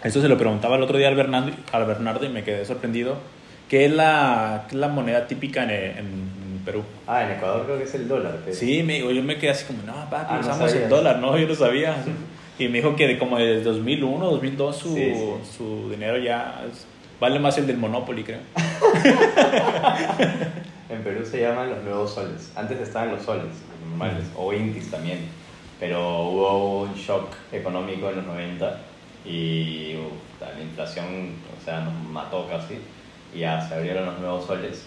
[0.02, 3.16] eso se lo preguntaba el otro día al Bernardo, al Bernardo y me quedé sorprendido.
[3.68, 6.82] ¿Qué es la, qué es la moneda típica en, en- Perú?
[7.06, 8.38] Ah, en Ecuador creo que es el dólar.
[8.42, 10.88] pero- Sí, me, yo me quedé así como, no, papi, Ah, no usamos el sabías.
[10.90, 11.94] dólar, no, yo no sabía.
[12.58, 15.56] Y me dijo que de como desde 2001, 2002 su, Sí, sí.
[15.56, 16.86] su dinero ya es-
[17.20, 18.40] vale más el del Monopoly, creo.
[20.90, 22.52] En Perú se llaman los nuevos soles.
[22.54, 23.46] Antes estaban los soles
[23.88, 25.18] normales, o intis también.
[25.80, 28.78] Pero hubo un shock económico en los 90
[29.24, 31.04] y uf, la inflación
[31.60, 32.78] o sea, nos mató casi.
[33.34, 34.86] Y ya se abrieron los nuevos soles.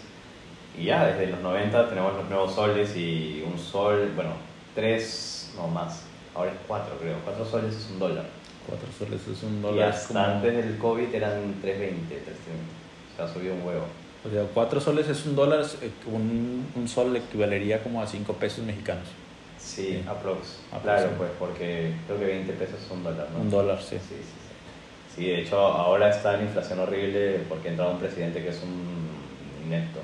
[0.80, 4.32] Y ya desde los 90 tenemos los nuevos soles y un sol, bueno,
[4.76, 6.04] tres, no más.
[6.38, 7.16] Ahora es cuatro, creo.
[7.26, 8.26] Cuatro soles es un dólar.
[8.68, 9.90] 4 soles es un Y dólar.
[9.90, 13.14] hasta como- antes del COVID eran 3.20, 3.30.
[13.14, 13.86] O sea, subió un huevo.
[14.26, 15.66] O sea, 4 soles es un dólar,
[16.06, 19.08] un, un sol equivalería como a 5 pesos mexicanos.
[19.58, 20.04] Sí, Sí.
[20.08, 20.58] aprox.
[20.84, 23.40] Claro, pues porque creo que 20 pesos es un dólar, ¿no?
[23.42, 23.96] Un dólar, sí.
[23.96, 25.16] Sí, sí, sí.
[25.16, 28.62] Sí, de hecho ahora está la inflación horrible porque ha entrado un presidente que es
[28.62, 29.08] un
[29.66, 30.00] inepto.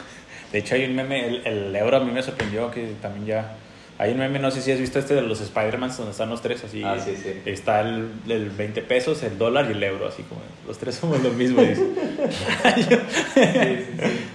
[0.52, 3.56] De hecho, hay un meme, el, el euro a mí me sorprendió que también ya.
[3.98, 6.42] Hay un meme, no sé si has visto este de los Spider-Man donde están los
[6.42, 6.82] tres así.
[6.84, 7.40] Ah, sí, sí.
[7.46, 11.22] Está el, el 20 pesos, el dólar y el euro, así como los tres somos
[11.22, 11.62] lo mismo.
[11.62, 11.86] dice.
[12.76, 14.26] Sí, sí, sí.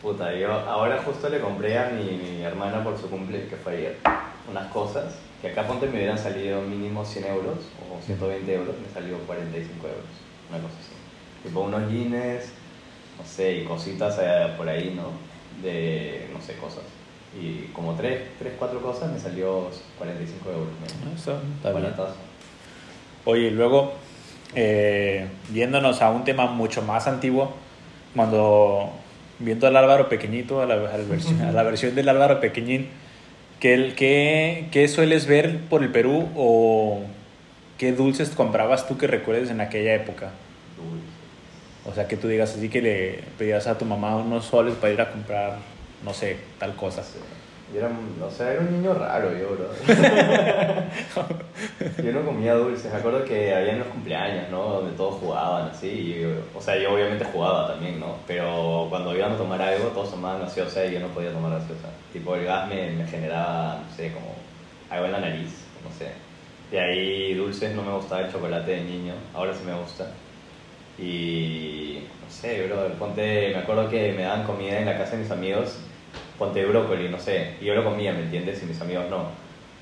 [0.00, 3.76] Puta, yo ahora justo le compré a mi, mi hermana por su cumple, que fue
[3.76, 3.96] ayer,
[4.48, 7.58] unas cosas que acá ponte me hubieran salido mínimo 100 euros
[7.90, 10.04] o 120 euros, me salió 45 euros,
[10.48, 10.92] una cosa así.
[11.42, 12.44] Tipo unos jeans,
[13.18, 15.10] no sé, y cositas eh, por ahí, ¿no?
[15.62, 16.84] De, no sé, cosas.
[17.40, 19.68] Y como 3, 3 4 cosas me salió
[19.98, 20.66] 45 euros.
[20.80, 21.10] ¿no?
[21.10, 21.92] Ah, está- bien.
[23.24, 23.92] Oye, luego,
[24.54, 27.52] eh, yéndonos a un tema mucho más antiguo,
[28.14, 28.90] cuando
[29.38, 32.88] viendo al Álvaro pequeñito, a la, a la versión, a la versión del Álvaro pequeñín,
[33.60, 37.00] ¿qué, qué, qué sueles ver por el Perú o
[37.78, 40.30] qué dulces comprabas tú que recuerdes en aquella época?
[40.78, 41.00] Uy.
[41.90, 44.92] O sea, que tú digas así que le pedías a tu mamá unos soles para
[44.92, 45.58] ir a comprar,
[46.02, 47.02] no sé, tal cosa.
[47.72, 47.90] Yo era,
[48.24, 49.68] o sea, era un niño raro yo, bro.
[52.04, 52.92] yo no comía dulces.
[52.92, 54.74] Me acuerdo que había en los cumpleaños, ¿no?
[54.74, 55.88] Donde todos jugaban así.
[55.88, 56.24] y
[56.56, 58.18] o sea, yo obviamente jugaba también, ¿no?
[58.26, 61.88] Pero cuando iban a tomar algo, todos tomaban gaseosa y yo no podía tomar gaseosa.
[62.12, 64.36] Tipo, el gas me, me generaba, no sé, como
[64.88, 66.12] algo en la nariz, no sé.
[66.70, 69.14] De ahí dulces no me gustaba el chocolate de niño.
[69.34, 70.06] Ahora sí me gusta.
[70.98, 75.22] Y no sé, bro, ponte, me acuerdo que me daban comida en la casa de
[75.22, 75.78] mis amigos,
[76.38, 78.62] ponte brócoli, no sé, y yo lo comía, ¿me entiendes?
[78.62, 79.28] Y mis amigos no.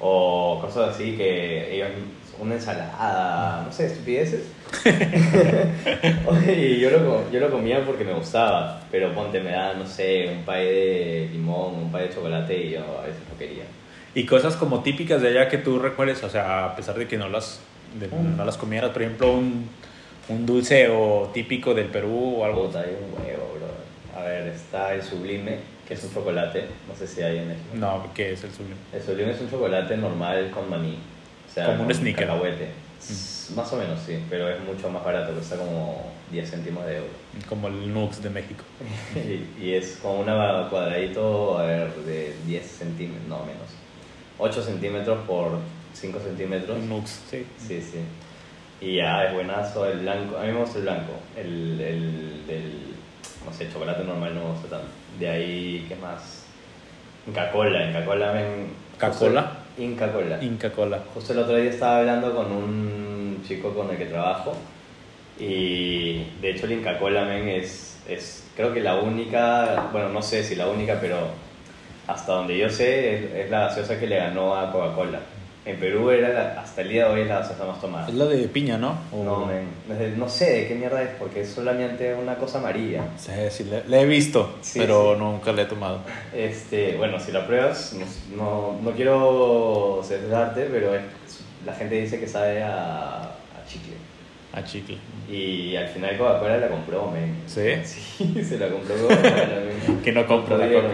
[0.00, 1.88] O cosas así que ellos,
[2.40, 4.50] una ensalada, no sé, estupideces.
[6.56, 10.28] y yo lo, yo lo comía porque me gustaba, pero ponte, me daban, no sé,
[10.36, 13.64] un pay de limón, un pay de chocolate y yo a veces no quería.
[14.14, 17.16] Y cosas como típicas de allá que tú recuerdes, o sea, a pesar de que
[17.16, 17.60] no las,
[17.98, 18.36] de- Mm.
[18.36, 19.68] no las comieras, por ejemplo, un,
[20.28, 22.66] un dulce o típico del Perú o algo.
[22.66, 24.20] Puta, hay un huevo, bro.
[24.20, 27.68] A ver, está el sublime, que es un chocolate, no sé si hay en México.
[27.74, 28.76] No, ¿qué es el sublime?
[28.92, 30.98] El sublime es un chocolate normal con maní.
[31.50, 32.26] O sea, Como un sneaker.
[32.26, 32.68] Cacahuete.
[33.54, 37.10] Más o menos, sí, pero es mucho más barato, cuesta como 10 céntimos de euro.
[37.48, 38.64] Como el Nux de México.
[39.14, 43.68] y, y es como una cuadradito, a ver, de 10 centímetros, no menos.
[44.38, 45.58] 8 centímetros por
[45.92, 46.78] 5 centímetros.
[46.78, 47.44] Un Nux, sí.
[47.58, 47.98] Sí, sí.
[48.84, 50.36] Y ya, es buenazo el blanco.
[50.36, 51.12] A mí me gusta el blanco.
[51.34, 52.72] El, el del,
[53.46, 54.88] no sé, chocolate normal no me gusta tanto.
[55.18, 56.44] De ahí, ¿qué más?
[57.26, 57.88] Inca Cola.
[57.88, 58.44] Inca Cola me...
[58.98, 59.52] ¿Ca-Cola?
[59.78, 60.42] Inca Cola.
[60.42, 61.00] Inca Cola.
[61.14, 64.54] Justo el otro día estaba hablando con un chico con el que trabajo
[65.38, 70.22] y de hecho el Inca Cola men, es, es creo que la única, bueno no
[70.22, 71.16] sé si la única, pero
[72.06, 75.20] hasta donde yo sé es, es la gaseosa que le ganó a Coca-Cola.
[75.66, 78.06] En Perú era la- hasta el día de hoy es la gaseosa más tomada.
[78.06, 78.98] Es la de piña, ¿no?
[79.12, 83.02] O- No, men, no sé de qué mierda es porque es solamente una cosa amarilla.
[83.16, 85.20] Sí, sí, le he visto, Sí, pero sí.
[85.20, 86.00] nunca le he tomado.
[86.34, 91.02] Este, bueno, si la pruebas, no, no, no quiero sesgarte, pero es-
[91.64, 93.94] la gente dice que sabe a, a chicle.
[94.52, 94.98] A chicle.
[95.30, 97.34] Y al final Coca-Cola la compró, men.
[97.46, 97.70] ¿Sí?
[98.16, 100.00] Sí, se la compró Coca-Cola, men.
[100.04, 100.66] Que no compra la.
[100.66, 100.88] Coca.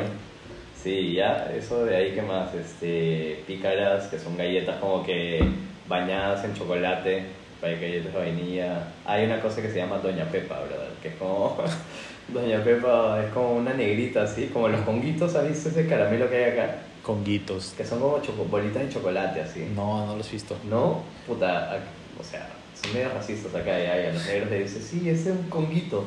[0.82, 2.54] Sí, ya, eso de ahí, ¿qué más?
[2.54, 5.44] Este, pícaras, que son galletas como que
[5.86, 7.24] bañadas en chocolate,
[7.60, 8.88] para galletas de vainilla.
[9.04, 10.88] Hay una cosa que se llama Doña Pepa, ¿verdad?
[11.02, 11.58] Que es como...
[12.32, 16.36] Doña Pepa es como una negrita así, como los conguitos, ¿has visto ese caramelo que
[16.36, 16.78] hay acá?
[17.02, 17.74] Con guitos.
[17.76, 19.66] Que son como bolitas de chocolate así.
[19.74, 20.56] No, no los he visto.
[20.68, 21.80] No, puta,
[22.18, 22.48] o sea,
[22.80, 25.50] son medio racistas acá y ahí a los negros les dicen, sí, ese es un
[25.50, 26.04] conguito.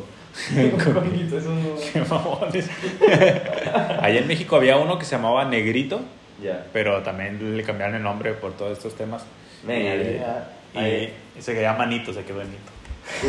[0.56, 1.76] Un conguito, es un...
[1.92, 2.70] Qué mamones.
[4.02, 6.02] Allá en México había uno que se llamaba Negrito,
[6.42, 6.66] Ya.
[6.74, 9.24] pero también le cambiaron el nombre por todos estos temas.
[9.68, 12.72] Y, había, y ahí- se quedaba Manito, se quedó Manito.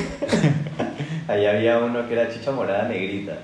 [1.28, 3.36] ahí había uno que era chicha morada negrita.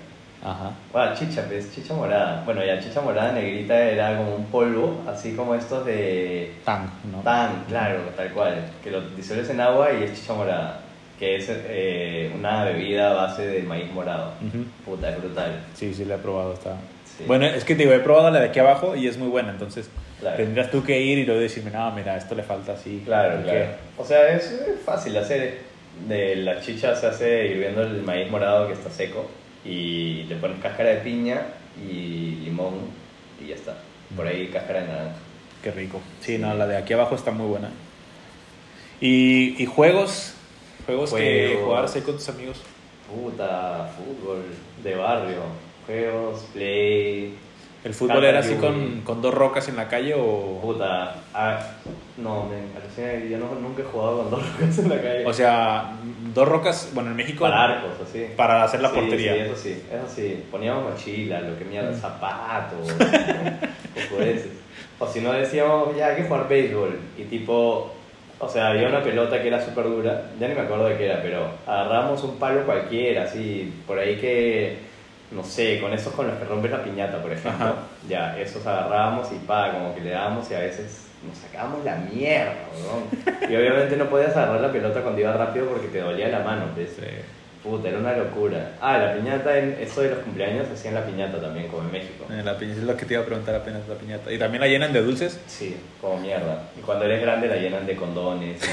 [0.43, 0.71] Ajá.
[0.93, 2.43] Bueno, chicha, pues, chicha morada.
[2.47, 7.21] Bueno, ya chicha morada negrita era como un polvo, así como estos de Tang, ¿no?
[7.23, 10.81] pan, claro, tal cual, que lo disuelves en agua y es chicha morada,
[11.21, 14.33] que es eh, una bebida a base de maíz morado.
[14.41, 14.65] Ujú.
[14.85, 15.61] Puta, es brutal.
[15.75, 16.55] Sí, sí, la he probado.
[16.55, 16.77] Está...
[17.05, 17.25] Sí.
[17.27, 19.51] Bueno, es que te digo, he probado la de aquí abajo y es muy buena,
[19.51, 20.37] entonces Claro.
[20.39, 23.03] tendrías tú que ir y luego decirme, no, mira, esto le falta así.
[23.05, 23.67] Claro, claro.
[23.99, 25.69] O sea, es fácil hacer.
[26.09, 29.29] De la chicha se hace hirviendo el maíz morado que está seco
[29.65, 31.43] y le pones cáscara de piña
[31.87, 32.75] y limón
[33.45, 33.77] y ya está.
[34.17, 35.17] Por ahí cáscara de naranja.
[35.63, 36.01] Qué rico.
[36.21, 36.39] Sí, Sí.
[36.39, 37.69] no, la de aquí abajo está muy buena.
[39.01, 40.35] ¿Y, y juegos?
[40.91, 42.61] Juegos que jugarse con tus amigos.
[43.09, 44.43] Puta, fútbol
[44.83, 45.41] de barrio,
[45.87, 47.37] juegos, play.
[47.83, 50.61] ¿El fútbol Cata era así con, con dos rocas en la calle o...?
[50.63, 51.59] Puta, ah,
[52.19, 55.25] no, alucina, yo no, nunca he jugado con dos rocas en la calle.
[55.27, 55.93] O sea,
[56.35, 57.45] dos rocas, bueno, en México...
[57.45, 58.27] para arcos, así.
[58.37, 59.33] Para hacer la Sí, portería.
[59.35, 60.45] Sí, eso sí, eso sí.
[60.51, 61.95] Poníamos mochila, lo que mierda, Mm.
[62.01, 62.87] zapatos,
[63.95, 64.53] cojudeces.
[64.99, 66.99] O si no decíamos, ya hay que jugar béisbol.
[67.17, 67.91] Y tipo,
[68.41, 71.05] o sea, había una pelota que era súper dura, ya ni me acuerdo de qué
[71.05, 74.79] era, pero agarramos un palo cualquiera, así, por ahí que,
[75.31, 77.67] no sé, con esos con los que rompes la piñata, por ejemplo.
[77.67, 77.75] Ajá.
[78.09, 81.97] Ya, esos agarrábamos y pa, como que le dábamos y a veces nos sacábamos la
[81.97, 83.51] mierda, weón.
[83.51, 86.65] Y obviamente no podías agarrar la pelota cuando iba rápido porque te dolía la mano,
[86.75, 86.97] pues.
[86.97, 87.03] Sí.
[87.63, 88.73] Puta, era una locura.
[88.81, 92.25] Ah, la piñata, en eso de los cumpleaños hacían la piñata también, como en México.
[92.31, 94.33] Eh, La piñata es lo que te iba a preguntar apenas la piñata.
[94.33, 95.39] ¿Y también la llenan de dulces?
[95.47, 96.63] Sí, como mierda.
[96.79, 98.61] Y cuando eres grande la llenan de condones.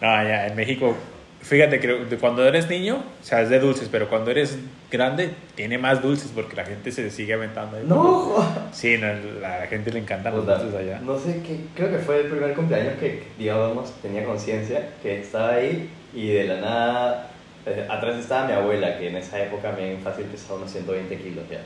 [0.00, 0.94] No, ya, en México,
[1.40, 4.56] fíjate, creo, de cuando eres niño, o sea, es de dulces, pero cuando eres
[4.92, 7.76] grande, tiene más dulces porque la gente se sigue aventando.
[7.78, 7.82] ahí.
[7.84, 8.36] ¡No!
[8.72, 9.08] Sí, no,
[9.40, 11.00] la gente le encantan los Puta, dulces allá.
[11.00, 15.54] no sé qué, creo que fue el primer cumpleaños que, digamos, tenía conciencia, que estaba
[15.54, 17.30] ahí y de la nada,
[17.66, 21.44] eh, atrás estaba mi abuela, que en esa época me fácil pesaba unos 120 kilos
[21.50, 21.60] ya.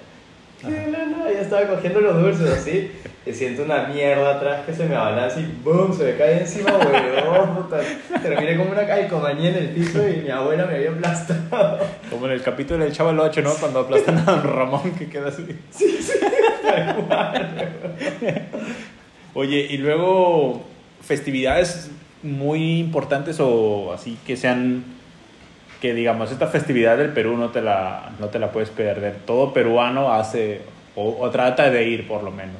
[0.69, 2.91] Y de la nada, ya estaba cogiendo los dulces así,
[3.27, 5.97] y siento una mierda atrás que se me abalanza y ¡boom!
[5.97, 7.69] Se me cae encima, huevón.
[8.23, 11.79] Terminé como una calcomanía en el piso y mi abuela me había aplastado.
[12.11, 13.55] Como en el capítulo del Chavo el 8, ¿no?
[13.55, 15.47] Cuando aplastan a Don Ramón, que queda así.
[19.35, 20.65] Oye, y luego,
[21.01, 21.91] festividades
[22.23, 24.85] muy importantes o así que sean
[25.81, 29.17] que digamos esta festividad del Perú no te la no te la puedes perder.
[29.27, 30.61] Todo peruano hace
[30.95, 32.57] o, o trata de ir por lo menos.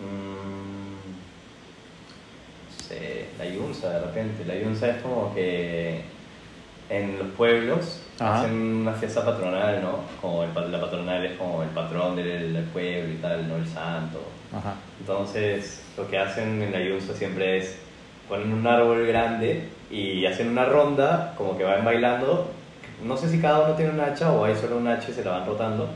[0.00, 1.04] Mm,
[2.82, 4.44] sé, la yunza de repente.
[4.44, 6.02] La yunza es como que
[6.90, 8.40] en los pueblos Ajá.
[8.40, 10.00] hacen una fiesta patronal, ¿no?
[10.20, 13.56] Como el, la patronal es como el patrón del, del pueblo y tal, ¿no?
[13.56, 14.20] El santo.
[14.52, 14.74] Ajá.
[15.00, 17.78] Entonces, lo que hacen en la Yunza siempre es
[18.28, 22.50] ponen un árbol grande y hacen una ronda, como que van bailando.
[23.04, 25.24] No sé si cada uno tiene un hacha o hay solo un hacha y se
[25.24, 25.88] la van rotando,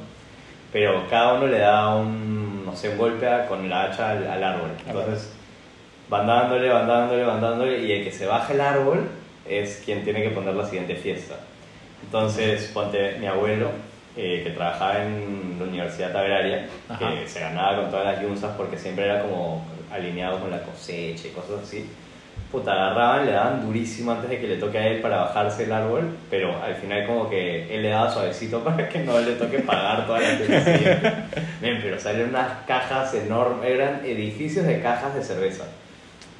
[0.72, 4.26] pero cada uno le da un, no sé, un golpe a- con la hacha al,
[4.26, 4.70] al árbol.
[4.86, 5.32] Entonces,
[6.10, 9.08] van dándole, van dándole, van dándole y el que se baja el árbol
[9.48, 11.36] es quien tiene que poner la siguiente fiesta.
[12.02, 13.70] Entonces, ponte mi abuelo,
[14.16, 17.10] eh, que trabajaba en la Universidad Agraria, Ajá.
[17.14, 21.28] que se ganaba con todas las yunzas porque siempre era como alineado con la cosecha
[21.28, 21.88] y cosas así.
[22.50, 25.72] Puta, agarraban, le daban durísimo antes de que le toque a él para bajarse el
[25.72, 29.58] árbol, pero al final como que él le daba suavecito para que no le toque
[29.58, 31.28] pagar toda la.
[31.60, 35.64] Men, pero salieron unas cajas enormes, eran edificios de cajas de cerveza.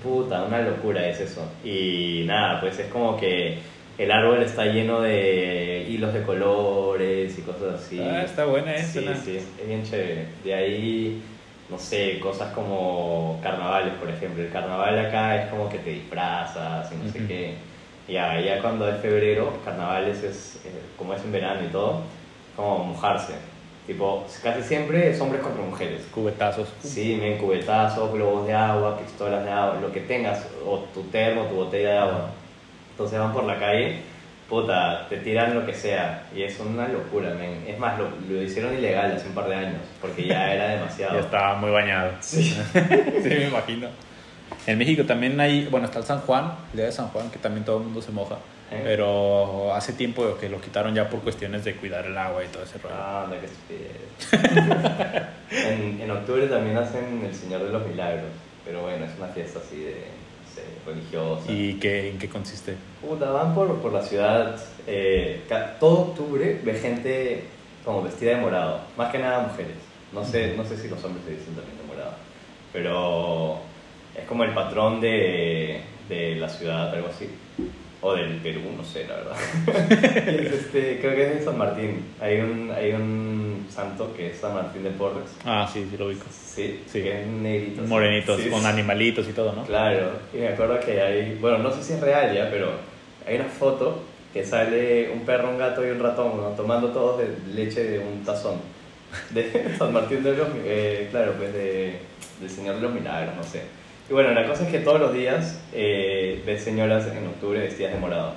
[0.03, 1.47] Puta, una locura es eso.
[1.63, 3.59] Y nada, pues es como que
[3.99, 8.01] el árbol está lleno de hilos de colores y cosas así.
[8.01, 10.27] Ah, está buena esa, Sí, sí, es bien chévere.
[10.45, 11.23] De ahí,
[11.71, 14.43] no sé, cosas como carnavales, por ejemplo.
[14.43, 17.55] El carnaval acá es como que te disfrazas y no sé qué.
[18.09, 22.05] Ya, ya cuando es febrero, carnavales es, eh, como es en verano y todo,
[22.57, 23.35] como mojarse.
[23.87, 26.07] Tipo, casi siempre es hombres contra mujeres.
[26.13, 26.69] Cubetazos.
[26.81, 31.45] Sí, men, cubetazos, globos de agua, pistolas de agua, lo que tengas, o tu termo,
[31.45, 32.31] tu botella de agua.
[32.91, 34.03] Entonces van por la calle,
[34.49, 37.65] puta, te tiran lo que sea, y es una locura, men.
[37.67, 41.15] Es más, lo, lo hicieron ilegal hace un par de años, porque ya era demasiado.
[41.19, 42.13] Ya estaba muy bañado.
[42.21, 42.57] Sí.
[42.75, 43.89] sí, me imagino.
[44.67, 47.39] En México también hay, bueno, está el San Juan, el día de San Juan, que
[47.39, 48.37] también todo el mundo se moja.
[48.71, 48.81] ¿Eh?
[48.85, 52.63] Pero hace tiempo que lo quitaron ya por cuestiones de cuidar el agua y todo
[52.63, 52.95] ese rollo.
[52.99, 53.97] Ah, anda, estupidez.
[55.51, 58.31] en, en octubre también hacen el Señor de los Milagros,
[58.67, 60.05] pero bueno, es una fiesta así de,
[60.59, 61.51] sé, religiosa.
[61.51, 62.77] ¿Y qué, en qué consiste?
[63.01, 64.57] Puta, van por, por la ciudad.
[64.87, 65.43] eh,
[65.79, 67.45] todo octubre ve gente
[67.85, 68.81] como vestida de morado.
[68.97, 69.77] Más que nada mujeres.
[70.13, 72.13] No sé, no sé si los hombres se visten también de morado.
[72.73, 73.59] Pero
[74.17, 77.29] es como el patrón de, de la ciudad, algo así.
[78.01, 79.37] O del Perú, no sé, la verdad.
[80.29, 82.05] Es este, creo que es de San Martín.
[82.21, 85.29] Hay un, hay un santo que es San Martín de Porres.
[85.45, 86.25] Ah, sí, sí lo ubico.
[86.31, 87.03] Sí, Sí.
[87.03, 87.83] que es negrito.
[87.83, 88.67] Morenitos, Sí, con sí.
[88.67, 89.65] animalitos y todo, ¿no?
[89.65, 92.71] Claro, y me acuerdo que hay, bueno, no sé si es real ya, pero
[93.27, 94.01] hay una foto
[94.33, 96.51] que sale un perro, un gato y un ratón ¿no?
[96.51, 98.57] tomando todos de leche de un tazón
[99.31, 101.99] de San Martín de los, eh, claro, pues de,
[102.41, 103.63] del Señor de los Milagros, no sé.
[104.09, 107.93] Y bueno, la cosa es que todos los días eh, ves señoras en octubre vestidas
[107.93, 108.35] de morado,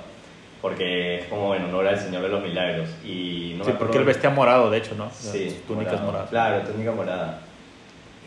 [0.60, 2.90] porque es como en honor al Señor de los Milagros.
[3.04, 5.10] Y no sí, porque él vestía morado, de hecho, ¿no?
[5.10, 6.06] Sí, Sus túnicas morado.
[6.06, 6.30] moradas.
[6.30, 7.40] Claro, túnica morada.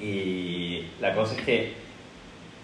[0.02, 1.74] Y la cosa es que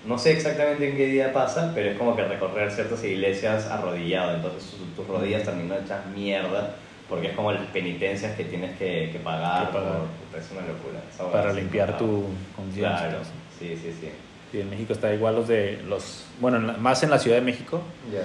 [0.07, 4.33] no sé exactamente en qué día pasa, pero es como que recorrer ciertas iglesias arrodillado,
[4.35, 6.75] entonces tus, rodillas terminan hechas mierda,
[7.07, 9.67] porque es como las penitencias que tienes que, que pagar.
[9.67, 9.97] Que pagar.
[10.31, 11.31] por- es una locura.
[11.31, 12.25] Para limpiar tu
[12.55, 12.97] conciencia.
[12.97, 13.17] Claro,
[13.59, 14.09] sí, sí, sí.
[14.51, 16.25] Sí, en México está igual los de los...
[16.39, 17.81] Bueno, más en la Ciudad de México.
[18.11, 18.23] Ya.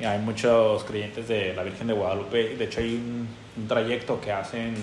[0.00, 2.56] y Hay muchos creyentes de la Virgen de Guadalupe.
[2.56, 3.28] De hecho, hay un,
[3.60, 4.74] un trayecto que hacen,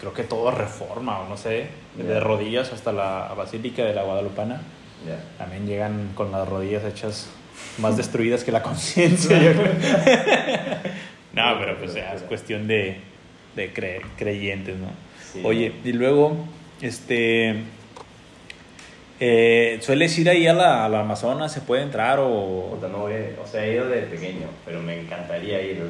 [0.00, 4.62] creo que todo reforma o no sé, de rodillas hasta la Basílica de la Guadalupana.
[5.06, 5.18] Ya.
[5.38, 7.28] También llegan con las rodillas hechas
[7.78, 9.38] más destruidas que la conciencia.
[11.32, 12.96] no, pero pues ya es cuestión de,
[13.56, 14.88] de cre- creyentes, ¿no?
[15.32, 15.40] Sí.
[15.44, 16.36] Oye, y luego,
[16.80, 17.62] este...
[19.24, 21.52] eh, ¿Sueles ir ahí a la, a la Amazonas?
[21.52, 22.70] ¿Se puede entrar o...?
[22.72, 25.80] Puta, no voy, o sea, he ido de pequeño, pero me encantaría ir.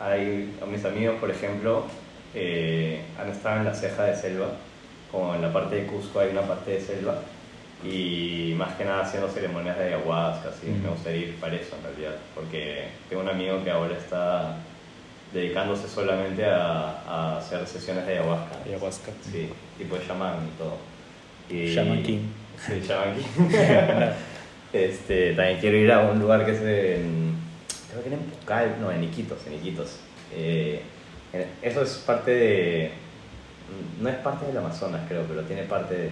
[0.00, 1.84] Hay, a mis amigos, por ejemplo,
[2.32, 4.50] eh, han estado en la ceja de selva,
[5.10, 7.18] como en la parte de Cusco hay una parte de selva,
[7.84, 10.82] y más que nada haciendo ceremonias de ayahuasca, así, Mm.
[10.84, 14.58] me gustaría ir para eso en realidad, porque tengo un amigo que ahora está
[15.32, 18.58] dedicándose solamente a, a hacer sesiones de ayahuasca.
[18.64, 19.10] Ayahuasca.
[19.28, 20.76] Sí, tipo de chamán y todo.
[21.48, 22.20] Y, Shaman King.
[22.68, 23.52] Shaman King.
[24.72, 27.34] Este, también quiero ir a un lugar que es en.
[27.88, 30.00] Creo que era en Pucal, no, en Iquitos, en Iquitos.
[30.34, 30.82] Eh,
[31.62, 32.90] eso es parte de.
[34.00, 36.10] No es parte del Amazonas, creo, pero tiene parte de.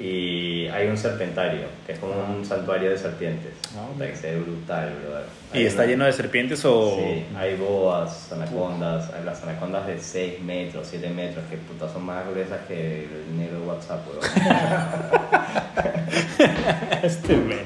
[0.00, 3.50] Y hay un serpentario, que es como un santuario de serpientes.
[3.76, 5.24] Ah, Puta, que brutal, brother.
[5.54, 6.96] ¿Y está una- lleno de serpientes o...?
[6.96, 12.04] Sí, hay boas, anacondas, hay las anacondas de 6 metros, 7 metros, que puta son
[12.06, 14.06] más gruesas que el negro de WhatsApp,
[17.02, 17.58] este men.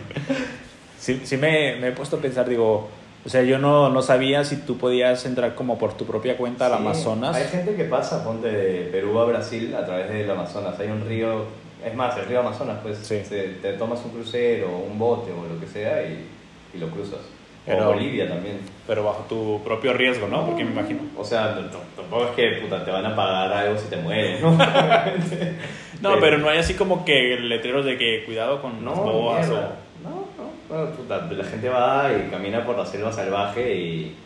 [0.99, 2.89] sí, sí me, me he puesto a pensar, digo,
[3.25, 6.67] o sea, yo no, no sabía si tú podías entrar como por tu propia cuenta
[6.67, 7.37] al Sí, Amazonas.
[7.37, 10.79] Hay gente que pasa, ponte de Perú a Brasil a través del Amazonas.
[10.81, 11.45] Hay un río,
[11.85, 13.21] es más, el río Amazonas, pues Sí.
[13.25, 16.27] se- te tomas un crucero, un bote o lo que sea y,
[16.75, 17.21] y lo cruzas.
[17.65, 18.59] Pero- o Bolivia también.
[18.87, 20.45] Pero bajo tu propio riesgo, ¿no?
[20.47, 21.01] Porque me imagino.
[21.17, 21.55] O sea,
[21.97, 24.57] tampoco es que puta, te van a pagar algo si te mueres, ¿no?
[26.03, 29.47] No, pero no hay así como que letreros de que cuidado con las No, boas
[29.49, 29.77] mierda.
[30.03, 30.51] no, no.
[30.69, 34.17] Bueno, puta, la gente va y camina por la selva salvaje y,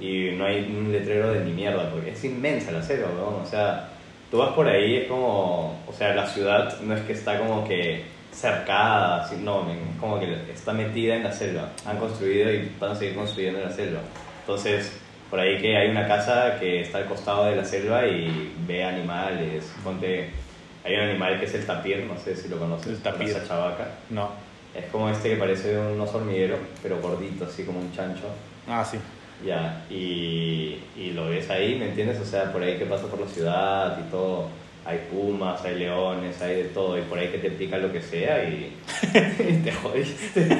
[0.00, 3.42] y no hay un letrero de ni mierda, porque es inmensa la selva, weón.
[3.44, 3.90] O sea,
[4.30, 5.82] tú vas por ahí, es como.
[5.86, 10.52] O sea, la ciudad no es que está como que cercada, no, es como que
[10.52, 11.70] está metida en la selva.
[11.86, 14.00] Han construido y van a seguir construyendo en la selva.
[14.40, 14.92] Entonces,
[15.28, 18.84] por ahí que hay una casa que está al costado de la selva y ve
[18.84, 19.72] animales.
[19.82, 20.30] Ponte.
[20.82, 22.88] Hay un animal que es el tapir, no sé si lo conoces.
[22.88, 23.28] El tapir.
[23.28, 23.86] Esa chavaca.
[24.08, 24.30] No.
[24.74, 28.24] Es como este que parece un oso hormiguero, pero gordito, así como un chancho.
[28.68, 28.98] Ah, sí.
[29.44, 32.20] Ya, y, y lo ves ahí, ¿me entiendes?
[32.20, 34.48] O sea, por ahí que pasa por la ciudad y todo.
[34.84, 38.00] Hay pumas, hay leones, hay de todo, y por ahí que te pica lo que
[38.00, 38.74] sea y,
[39.12, 40.48] y te jodiste.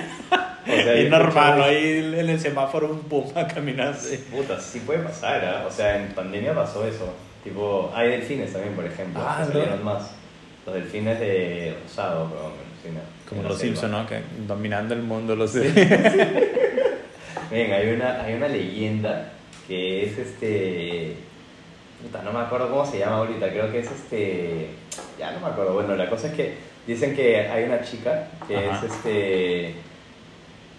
[0.62, 3.98] O sea, y normal, ahí en el semáforo un puma caminando.
[4.30, 5.64] Puta, sí puede pasar, ¿ah?
[5.66, 7.12] O sea, en pandemia pasó eso.
[7.42, 9.22] Tipo, hay delfines también, por ejemplo.
[9.24, 9.52] Ah, que ¿verdad?
[9.52, 10.10] salieron más.
[10.66, 12.52] Los delfines de rosado, pero.
[13.28, 13.74] Como los selva.
[13.74, 14.06] Simpson, ¿no?
[14.06, 16.50] Que dominando el mundo los de...
[17.50, 19.32] Ven, hay una, hay una leyenda
[19.66, 21.16] que es este.
[22.24, 24.68] No me acuerdo cómo se llama ahorita, creo que es este.
[25.18, 25.74] Ya no me acuerdo.
[25.74, 26.54] Bueno, la cosa es que
[26.86, 28.78] dicen que hay una chica que Ajá.
[28.86, 29.74] es este.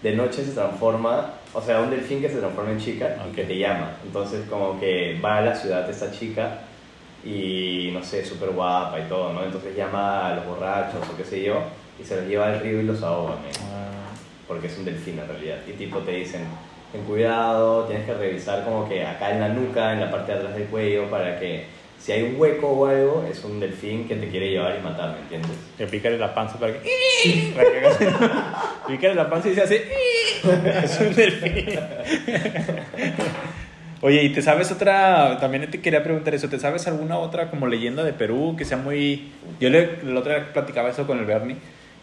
[0.01, 3.43] De noche se transforma, o sea, un delfín que se transforma en chica y que
[3.43, 3.91] te llama.
[4.03, 6.61] Entonces, como que va a la ciudad esta chica
[7.23, 9.43] y no sé, súper guapa y todo, ¿no?
[9.43, 11.61] Entonces llama a los borrachos o qué sé yo
[12.01, 14.00] y se los lleva al río y los ahoga, men Ah,
[14.51, 15.59] porque es un delfín en realidad.
[15.65, 16.41] Y tipo te dicen,
[16.91, 20.39] ten cuidado, tienes que revisar como que acá en la nuca, en la parte de
[20.39, 21.63] atrás del cuello, para que
[21.97, 25.13] si hay un hueco o algo, es un delfín que te quiere llevar y matar,
[25.13, 25.51] ¿me entiendes?
[25.77, 26.79] que pícale la panza para que...
[27.55, 29.87] para que pícale la panza y se hace...
[30.83, 31.79] es un delfín.
[34.01, 35.37] Oye, ¿y te sabes otra?
[35.39, 36.49] También te quería preguntar eso.
[36.49, 39.31] ¿Te sabes alguna otra como leyenda de Perú que sea muy...
[39.61, 41.55] Yo le, la otra vez platicaba eso con el Bernie.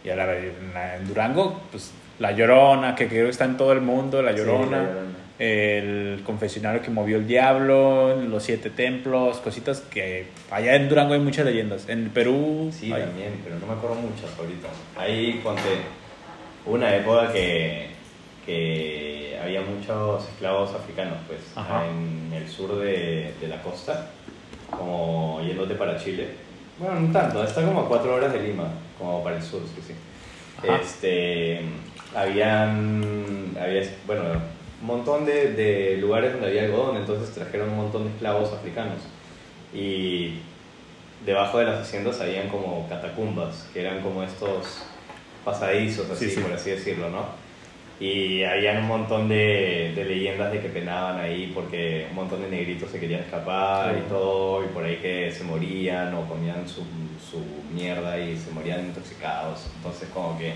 [0.03, 3.81] Y a la- en Durango, pues La Llorona, que creo que está en todo el
[3.81, 4.77] mundo, La Sí, Llorona.
[4.77, 5.09] La Llorona.
[5.39, 11.21] el confesionario que movió el diablo, los siete templos, cositas que allá en Durango hay
[11.21, 11.87] muchas leyendas.
[11.87, 14.67] En Perú Sí, hay- también, pero no me acuerdo muchas ahorita.
[14.97, 15.61] Ahí, ponte,
[16.65, 17.87] una época que,
[18.45, 21.85] que había muchos esclavos africanos, pues, Ajá.
[21.87, 24.11] en el sur de, de la costa,
[24.69, 26.27] como yéndote para Chile.
[26.77, 28.67] Bueno, no tanto, está como a cuatro horas de Lima,
[28.97, 29.93] como para el sur, sí, sí.
[30.57, 30.81] Ajá.
[30.81, 31.61] Este,
[32.15, 34.23] habían, había, bueno,
[34.81, 38.99] un montón de, de lugares donde había algodón, entonces trajeron un montón de esclavos africanos.
[39.73, 40.39] Y
[41.25, 44.83] debajo de las haciendas habían como catacumbas, que eran como estos
[45.45, 46.41] pasadizos, así Sí, sí.
[46.41, 47.25] por así decirlo, ¿no?
[47.99, 52.49] Y habían un montón de, de leyendas de que penaban ahí porque un montón de
[52.49, 54.05] negritos se querían escapar y Claro.
[54.07, 56.81] todo, y por ahí que se morían o comían su,
[57.19, 57.43] su
[57.73, 59.67] mierda y se morían intoxicados.
[59.75, 60.53] Entonces como que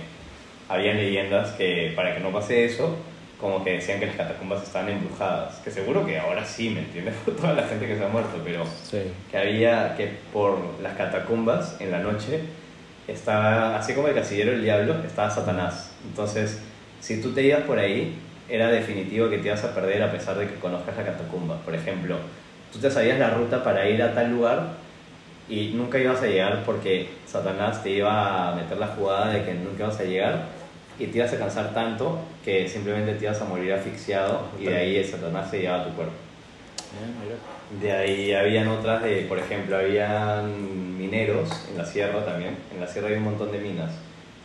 [0.73, 2.95] habían leyendas que para que no pase eso,
[3.39, 5.55] como que decían que las catacumbas estaban embrujadas.
[5.63, 7.13] Que seguro que ahora sí, ¿me entiendes?
[7.25, 9.01] Por toda la gente que se ha muerto, pero Sí.
[9.29, 12.39] que había que por las catacumbas en la noche
[13.07, 15.91] estaba, así como el casillero del diablo, estaba Satanás.
[16.07, 16.59] Entonces,
[17.01, 18.15] si tú te ibas por ahí,
[18.49, 21.57] era definitivo que te ibas a perder a pesar de que conozcas la catacumba.
[21.65, 22.17] Por ejemplo,
[22.71, 24.67] tú te sabías la ruta para ir a tal lugar
[25.49, 29.53] y nunca ibas a llegar porque Satanás te iba a meter la jugada de que
[29.53, 30.45] nunca ibas a llegar
[30.99, 34.75] y te ibas a cansar tanto que simplemente te ibas a morir asfixiado y de
[34.77, 36.13] ahí el Satanás se llevaba tu cuerpo.
[37.81, 42.55] De ahí habían otras de, por ejemplo, habían mineros en la sierra también.
[42.73, 43.91] En la sierra hay un montón de minas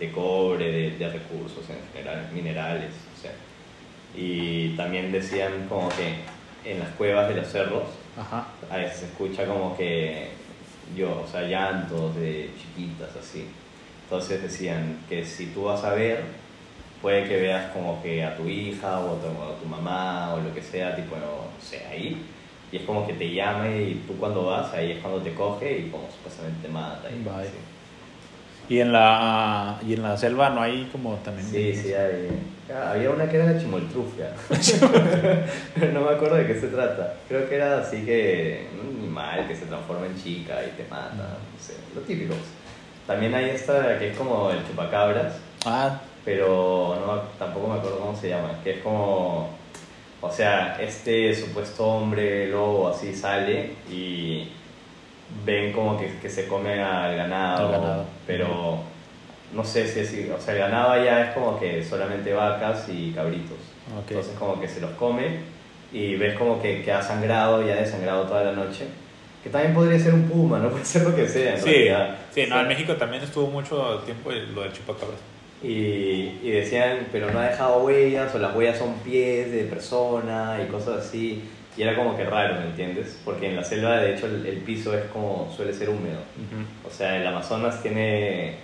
[0.00, 3.32] de cobre, de, de recursos en general, minerales, o sea.
[4.14, 6.14] Y también decían como que
[6.70, 7.84] en las cuevas de los cerros
[8.18, 8.46] Ajá.
[8.70, 10.28] a veces se escucha como que
[10.96, 13.46] yo, o sea, llantos de chiquitas así.
[14.10, 16.24] Entonces decían que si tú vas a ver,
[17.02, 20.32] puede que veas como que a tu hija o a tu, o a tu mamá
[20.32, 22.24] o lo que sea, tipo, no sé, ahí.
[22.72, 25.80] Y es como que te llame y tú cuando vas, ahí es cuando te coge
[25.80, 27.10] y como supuestamente te mata.
[27.10, 28.74] Y, sí.
[28.74, 32.28] Y en la y en la selva no hay como también Sí, sí, hay.
[32.70, 34.32] Ah, había una que era la chimoltrufia.
[35.74, 37.14] Pero no me acuerdo de qué se trata.
[37.28, 41.14] Creo que era así que un animal que se transforma en chica y te mata,
[41.14, 42.34] no sé, lo típico.
[43.08, 45.32] También hay esta que es como el chupacabras,
[45.64, 49.48] Ah, pero no, tampoco me acuerdo cómo se llama, que es como,
[50.20, 54.48] o sea, este supuesto hombre lobo así sale y
[55.44, 58.04] ven como que, que se come al ganado, ganado.
[58.26, 58.78] pero
[59.54, 63.12] no sé si es, o sea, el ganado allá es como que solamente vacas y
[63.12, 63.56] cabritos,
[63.98, 64.10] ok.
[64.10, 65.40] entonces como que se los come
[65.92, 68.84] y ves como que, que ha sangrado y ha desangrado toda la noche,
[69.42, 71.54] que también podría ser un puma, no puede ser lo que sea.
[71.54, 72.16] en Sí, realidad.
[72.34, 75.18] sí, no, O sea, en México también estuvo mucho tiempo lo del chupacabras.
[75.62, 80.58] y, y decían, pero no ha dejado huellas, o las huellas son pies de persona
[80.62, 81.42] y cosas así.
[81.76, 83.20] Y era como que raro, ¿me entiendes?
[83.24, 86.18] Porque en la selva, de hecho, el, el piso es como suele ser húmedo.
[86.84, 88.56] O sea, el Amazonas tiene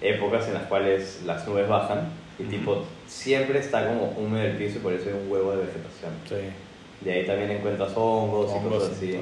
[0.00, 2.08] épocas en las cuales las nubes bajan
[2.38, 2.50] y Ujú.
[2.50, 6.12] tipo siempre está como húmedo el piso y por eso hay un huevo de vegetación.
[6.28, 7.04] Sí.
[7.04, 9.12] De ahí también encuentras hongos, y Hongos, cosas así.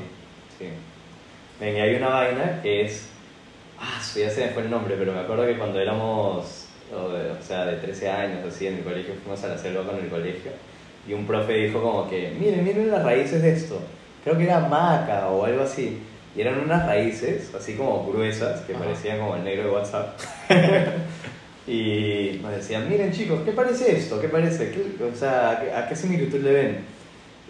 [0.59, 0.67] sí.
[1.61, 3.07] Ven, y hay una vaina que es.
[3.79, 6.67] Ah, ya se me fue el nombre, pero me acuerdo que cuando éramos.
[6.93, 9.85] O, de- o sea, de 13 años, así, en el colegio, fuimos a la selva
[9.85, 10.51] con el colegio.
[11.09, 13.81] Y un profe dijo, como que, miren, miren las raíces de esto.
[14.25, 15.99] Creo que era maca o algo así.
[16.37, 18.85] Y eran unas raíces, así como gruesas, que Ajá.
[18.85, 20.19] parecían como el negro de WhatsApp.
[21.67, 24.21] y nos decían, miren chicos, ¿qué parece esto?
[24.21, 24.71] ¿Qué parece?
[24.71, 26.79] ¿Qué- o sea, ¿a qué- ¿a qué similitud le ven?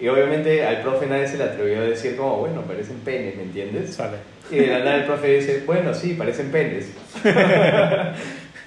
[0.01, 3.43] Y obviamente al profe nadie se le atrevió a decir como, bueno, parecen penes, ¿me
[3.43, 3.99] entiendes?
[4.51, 6.91] Y de la nada el profe dice, bueno, sí, parecen penes.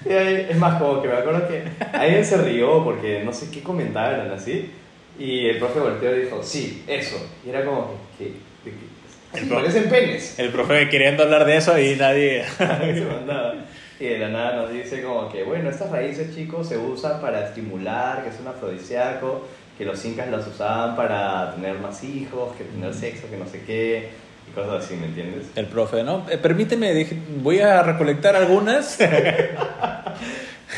[0.06, 1.62] y ahí, es más, como que me acuerdo que
[1.92, 4.70] alguien se rió porque no sé qué comentaron así.
[5.18, 7.16] Y el profe volteó y dijo, sí, eso.
[7.46, 8.24] Y era como, ¿qué?
[8.64, 9.40] ¿De qué?
[9.40, 10.38] Sí, profe- parecen penes.
[10.38, 12.44] El profe queriendo hablar de eso y nadie.
[12.60, 13.54] Nadie se mandaba.
[14.00, 17.46] Y de la nada nos dice como que, bueno, estas raíces, chicos, se usan para
[17.46, 19.46] estimular, que es un afrodisíaco,
[19.76, 23.62] que los incas las usaban para tener más hijos, que tener sexo, que no sé
[23.64, 24.10] qué,
[24.48, 25.46] y cosas así, ¿me entiendes?
[25.56, 26.26] El profe, ¿no?
[26.30, 28.96] Eh, permíteme, dije, voy a recolectar algunas.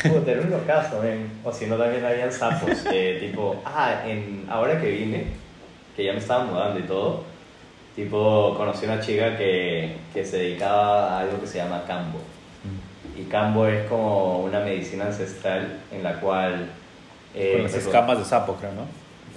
[0.03, 1.29] Puta, era un locazo, men.
[1.43, 2.71] O si no, también habían sapos.
[2.91, 5.25] eh, tipo, ah, en, ahora que vine,
[5.95, 7.23] que ya me estaba mudando y todo,
[7.95, 12.19] tipo, conocí una chica que, que se dedicaba a algo que se llama cambo.
[13.15, 16.69] Y cambo es como una medicina ancestral en la cual...
[17.37, 18.85] eh, Con las escamas de sapo, creo, ¿no?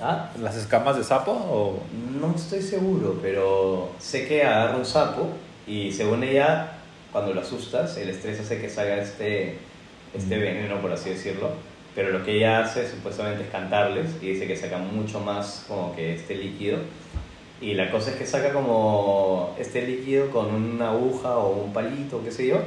[0.03, 0.31] ¿Ah?
[0.41, 1.81] ¿Las escamas de sapo o...?
[2.21, 5.29] No estoy seguro, pero sé que agarra un sapo
[5.67, 6.73] y según ella,
[7.13, 9.59] cuando lo asustas, el estrés hace que salga este,
[10.15, 10.41] este Mm.
[10.41, 11.51] veneno, por así decirlo.
[11.95, 15.95] Pero lo que ella hace supuestamente es cantarles y dice que saca mucho más como
[15.95, 16.79] que este líquido.
[17.61, 22.23] Y la cosa es que saca como este líquido con una aguja o un palito,
[22.25, 22.63] qué sé yo,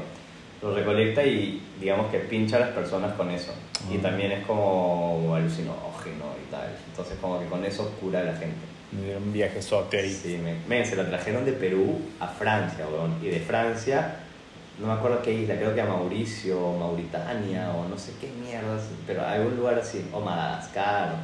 [0.64, 3.52] lo recolecta y digamos que pincha a las personas con eso.
[3.92, 4.02] Y Ah.
[4.04, 6.70] también es como alucinógeno y tal.
[6.90, 8.56] Entonces como que con eso cura a la gente.
[8.94, 10.10] Me dieron un viajezote ahí.
[10.10, 13.16] Sí, me, men, se la trajeron de Perú a Francia, weón.
[13.22, 14.18] Y de Francia,
[14.80, 18.30] no me acuerdo qué isla, creo que a Mauricio, o Mauritania, o no sé qué
[18.42, 21.16] mierdas, pero a algún lugar así, o Madagascar, o,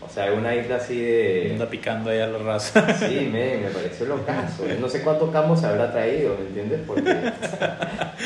[0.00, 1.50] o sea, alguna isla así de...
[1.52, 2.86] Anda picando ahí a la raza.
[2.98, 4.64] Sí, men, me pareció locazo.
[4.80, 6.80] No sé cuánto cambo se habrá traído, ¿me entiendes?
[6.86, 7.14] Porque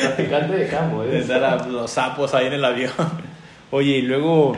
[0.00, 1.24] traficante de cambo, ¿eh?
[1.70, 2.92] Los sapos ahí en el avión.
[3.70, 4.54] Oye, y luego,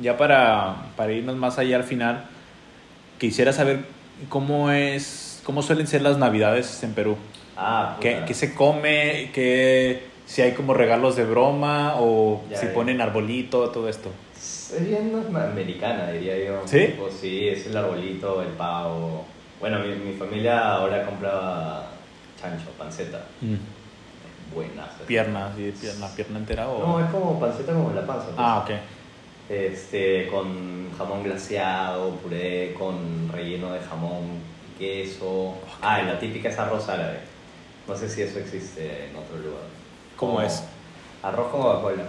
[0.00, 2.24] ya para, para irnos más allá al final,
[3.18, 3.80] quisiera saber
[4.28, 7.16] cómo es, cómo suelen ser las navidades en Perú.
[7.56, 9.30] Ah, ¿Qué, qué se come?
[9.32, 14.10] ¿Qué, si hay como regalos de broma o Ya si ponen arbolito, todo esto?
[14.42, 16.62] Es bien americana, diría yo.
[16.66, 16.86] ¿Sí?
[16.86, 19.24] Tipo, sí, es el arbolito, el pavo.
[19.60, 21.86] Bueno, mi, mi familia ahora compraba
[22.40, 23.20] chancho, panceta.
[24.52, 24.88] Buenas.
[25.06, 26.78] Pierna, sí, pierna, pierna entera o...
[26.84, 28.26] No, es como panceta como la panza.
[28.26, 28.36] pues.
[28.38, 28.70] ah, ok.
[29.48, 34.40] Este, con jamón glaseado, puré, con relleno de jamón
[34.76, 35.54] queso.
[35.80, 37.20] Ah, y la típica es arroz árabe.
[37.86, 39.64] No sé si eso existe en otro lugar.
[40.16, 40.64] ¿Cómo Como es?
[41.22, 42.04] Arroz con Coca-Cola.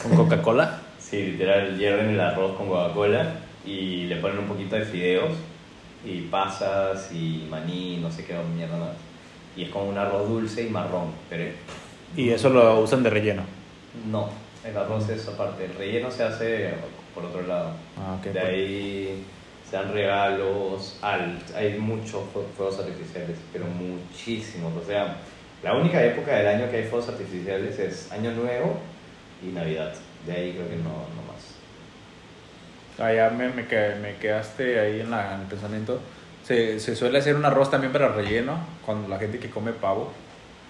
[0.00, 0.80] ¿Con Coca-Cola?
[1.12, 3.34] Sí, literal, hierven el arroz con Coca-Cola
[3.66, 5.32] y le ponen un poquito de fideos
[6.06, 8.92] y pasas y maní, no sé qué mierda más.
[9.54, 11.44] Y es como un arroz dulce y marrón, pero
[12.16, 13.42] y eso lo usan de relleno.
[14.10, 14.30] no,
[14.64, 16.70] el arroz es aparte, el relleno se hace
[17.14, 17.72] por otro lado.
[17.98, 18.32] Ah, ok.
[18.32, 19.22] De ahí
[19.68, 24.72] se dan regalos, al- hay muchos fue- fuegos artificiales, pero muchísimos.
[24.82, 25.18] O sea,
[25.62, 28.78] la única época del año que hay fuegos artificiales es Año Nuevo
[29.42, 29.92] y Navidad.
[30.26, 31.54] De ahí creo que no, no más.
[32.98, 36.00] Ah, ya me, me, me quedaste ahí en, la, en el pensamiento.
[36.44, 40.12] Se, se suele hacer un arroz también para relleno, cuando la gente que come pavo.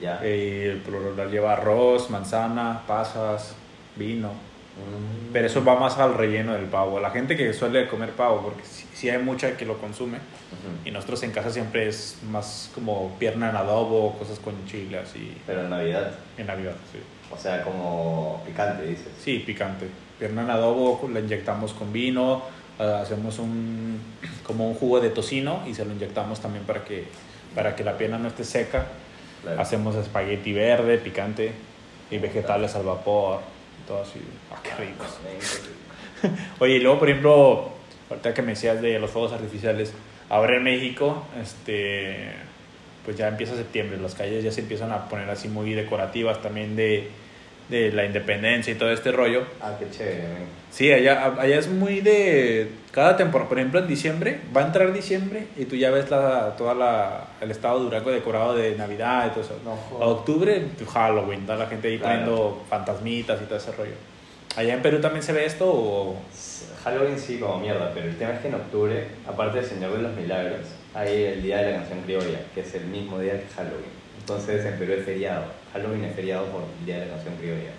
[0.01, 0.21] ¿Ya?
[0.23, 3.55] Eh, lo regular lleva arroz, manzana, pasas,
[3.97, 4.29] vino.
[4.29, 5.33] Mm.
[5.33, 6.99] Pero eso va más al relleno del pavo.
[6.99, 10.17] La gente que suele comer pavo, porque sí, sí hay mucha que lo consume.
[10.17, 10.89] Ujú.
[10.89, 15.37] Y nosotros en casa siempre es más como pierna en adobo, cosas con chile así.
[15.47, 16.99] Pero en Navidad, En Navidad, sí.
[17.33, 19.09] O sea, como picante, dices.
[19.21, 19.87] Sí, picante.
[20.19, 22.43] Pierna en adobo la inyectamos con vino,
[22.79, 24.01] ah, hacemos un
[24.45, 27.07] como un jugo de tocino y se lo inyectamos también para que
[27.55, 28.87] para que la pierna no esté seca.
[29.43, 29.61] Claro.
[29.61, 31.53] Hacemos espagueti verde, picante
[32.11, 33.41] y vegetales al vapor,
[33.83, 34.21] y todo así.
[34.53, 35.05] Ah, qué rico.
[36.61, 37.71] Oye, y luego, por ejemplo,
[38.11, 39.93] ahorita que me decías de los fuegos artificiales,
[40.29, 42.33] ahora en México, este,
[43.05, 46.77] pues ya empieza septiembre, las calles ya se empiezan a poner así muy decorativas también
[46.77, 47.11] de,
[47.69, 49.43] de la independencia y todo este rollo.
[49.61, 50.23] Ah, qué chévere.
[50.71, 53.49] Sí, allá, allá es muy de cada temporada.
[53.49, 57.25] Por ejemplo, en diciembre, va a entrar diciembre y tú ya ves la, toda la,
[57.41, 59.59] el estado de Durango decorado de Navidad y todo eso.
[59.65, 62.11] No A octubre, tu Halloween, está la gente ahí Claro.
[62.25, 63.93] poniendo fantasmitas y todo ese rollo.
[64.57, 66.17] ¿Allá en Perú también se ve esto o...?
[66.85, 70.03] Halloween sí, como mierda, pero el tema es que en octubre, aparte del Señor de
[70.03, 70.61] los Milagros,
[70.95, 74.03] hay el Día de la Canción Criolla, que es el mismo día que Halloween.
[74.19, 75.45] Entonces en Perú es feriado.
[75.73, 77.73] Halloween es feriado por el Día de la Canción Criolla.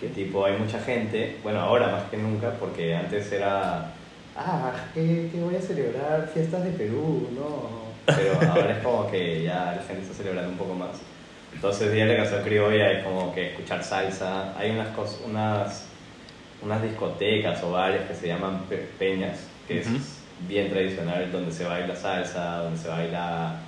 [0.00, 3.92] Que tipo, hay mucha gente, bueno, ahora más que nunca, porque antes era,
[4.36, 7.96] ah, que, que voy a celebrar fiestas de Perú, no.
[8.06, 11.00] Pero ahora es como que ya la gente está celebrando un poco más.
[11.52, 14.56] Entonces, Día de la Canción Criolla es como que escuchar salsa.
[14.56, 15.88] Hay unas, cos- unas,
[16.62, 19.96] unas discotecas o bares que se llaman pe- peñas, que Ujú.
[19.96, 23.65] es bien tradicional, donde se baila salsa, donde se baila,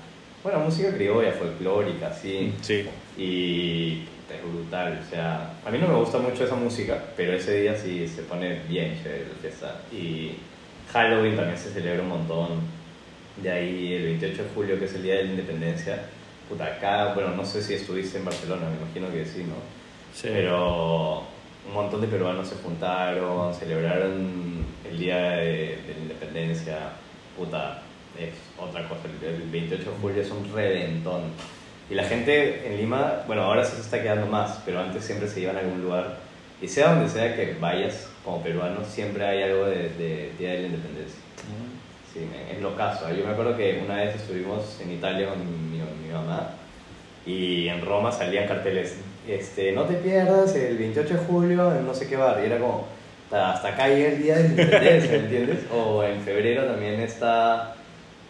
[0.49, 2.55] bueno, música criolla, folclórica, sí.
[2.62, 2.86] Sí.
[3.18, 7.61] Y es brutal, o sea, a mí no me gusta mucho esa música, pero ese
[7.61, 9.80] día sí se pone bien chévere la fiesta.
[9.92, 10.36] Y
[10.92, 12.78] Halloween también se celebra un montón.
[13.42, 16.03] De ahí el 28 de julio, que es el Día de la Independencia.
[16.49, 19.55] Puta, acá, bueno, no sé si estuviste en Barcelona, me imagino que sí, ¿no?
[20.12, 20.28] Sí.
[20.32, 21.24] Pero
[21.66, 26.78] un montón de peruanos se juntaron, celebraron el Día de, de la Independencia.
[27.36, 27.82] Puta,
[28.18, 29.02] es otra cosa.
[29.22, 31.22] El, el 28 de julio es un reventón.
[31.90, 35.28] Y la gente en Lima, bueno, ahora sí se está quedando más, pero antes siempre
[35.28, 36.18] se iban a algún lugar.
[36.61, 40.59] Y sea donde sea que vayas como peruano, siempre hay algo de, de Día de
[40.59, 41.18] la Independencia.
[42.12, 43.09] Sí, men, es lo caso.
[43.14, 46.50] Yo me acuerdo que una vez estuvimos en Italia con mi, mi mamá
[47.28, 48.96] y en Roma salían carteles,
[49.28, 52.40] este, no te pierdas el 28 de julio en no sé qué bar.
[52.42, 52.86] Y era como,
[53.30, 55.59] hasta, acá llega el día de la independencia, ¿me entiendes?
[55.72, 57.74] O en febrero también está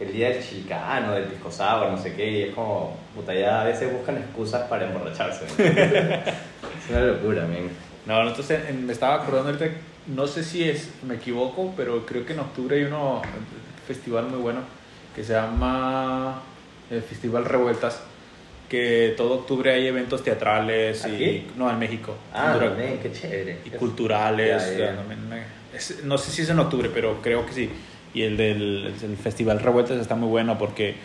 [0.01, 2.31] el día del chicano, del pisco sour, no sé qué.
[2.31, 5.45] Y es como, puta, ya a veces buscan excusas para emborracharse.
[5.59, 7.69] es una locura, men.
[8.07, 9.67] No, nosotros en- en- me estaba acordando ahorita,
[10.07, 14.27] no sé si es, me equivoco, pero creo que en octubre hay uno, un festival
[14.27, 14.61] muy bueno,
[15.15, 16.43] que se llama
[16.91, 18.01] el Festival Revueltas,
[18.69, 21.15] que todo octubre hay eventos teatrales y...
[21.15, 21.47] ¿Aquí?
[21.57, 22.15] No, en México.
[22.33, 23.59] Ah, Dura- men, qué chévere.
[23.65, 24.63] y culturales.
[24.63, 25.43] También, eh,
[25.75, 27.71] es- no sé si es en octubre, pero creo que sí.
[28.15, 30.97] Y el del el Festival Revueltas está muy bueno porque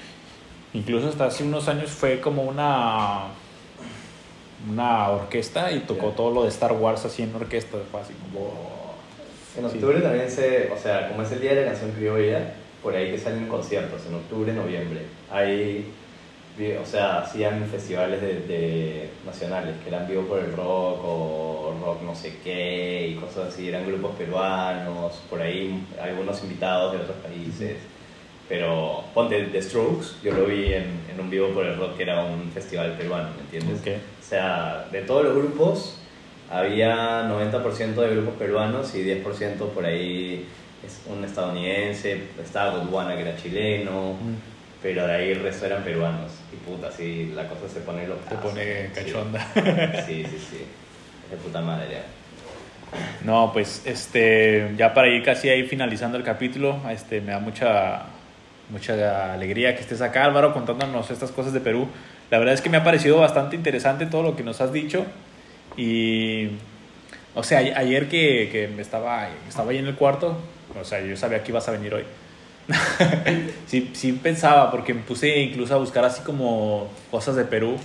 [0.73, 3.25] incluso hasta hace unos años fue como una
[4.69, 7.77] una orquesta y tocó todo lo de Star Wars así en orquesta.
[7.91, 8.93] Fue así como...
[9.57, 9.75] En Sí.
[9.77, 13.11] octubre también se, o sea, como es el día de la canción criolla, por ahí
[13.11, 15.01] que salen conciertos, en octubre, noviembre.
[15.31, 15.85] Hay,
[16.81, 22.01] o sea, hacían festivales de, de nacionales, que eran vivo por el rock o rock
[22.03, 27.17] no sé qué y cosas así, eran grupos peruanos, por ahí algunos invitados de otros
[27.17, 27.77] países.
[28.49, 32.03] Pero ponte The Strokes, yo lo vi en, en un vivo por el rock que
[32.03, 33.79] era un festival peruano, ¿me entiendes?
[33.81, 35.97] O sea, de todos los grupos,
[36.51, 40.45] había 90% de grupos peruanos y 10% por ahí
[40.85, 44.17] es un estadounidense, estaba Godwana que era chileno,
[44.83, 46.29] pero de ahí el resto eran peruanos.
[46.51, 48.29] Y puta, sí, la cosa se pone loca.
[48.29, 49.39] Te pone cachonda.
[50.05, 50.65] Sí, sí, sí.
[51.23, 52.01] Es de puta madre.
[53.23, 58.03] No, pues este, ya para ir casi ahí finalizando el capítulo, este, me da mucha,
[58.69, 61.87] mucha alegría que estés acá, Álvaro, contándonos estas cosas de Perú.
[62.29, 65.05] La verdad es que me ha parecido bastante interesante todo lo que nos has dicho.
[65.77, 66.49] Y,
[67.33, 70.37] o sea, ayer que, que me estaba, estaba ahí en el cuarto,
[70.79, 72.03] o sea, yo sabía que ibas a venir hoy.
[73.67, 77.77] sí, sí pensaba, porque me puse incluso a buscar así como cosas de Perú.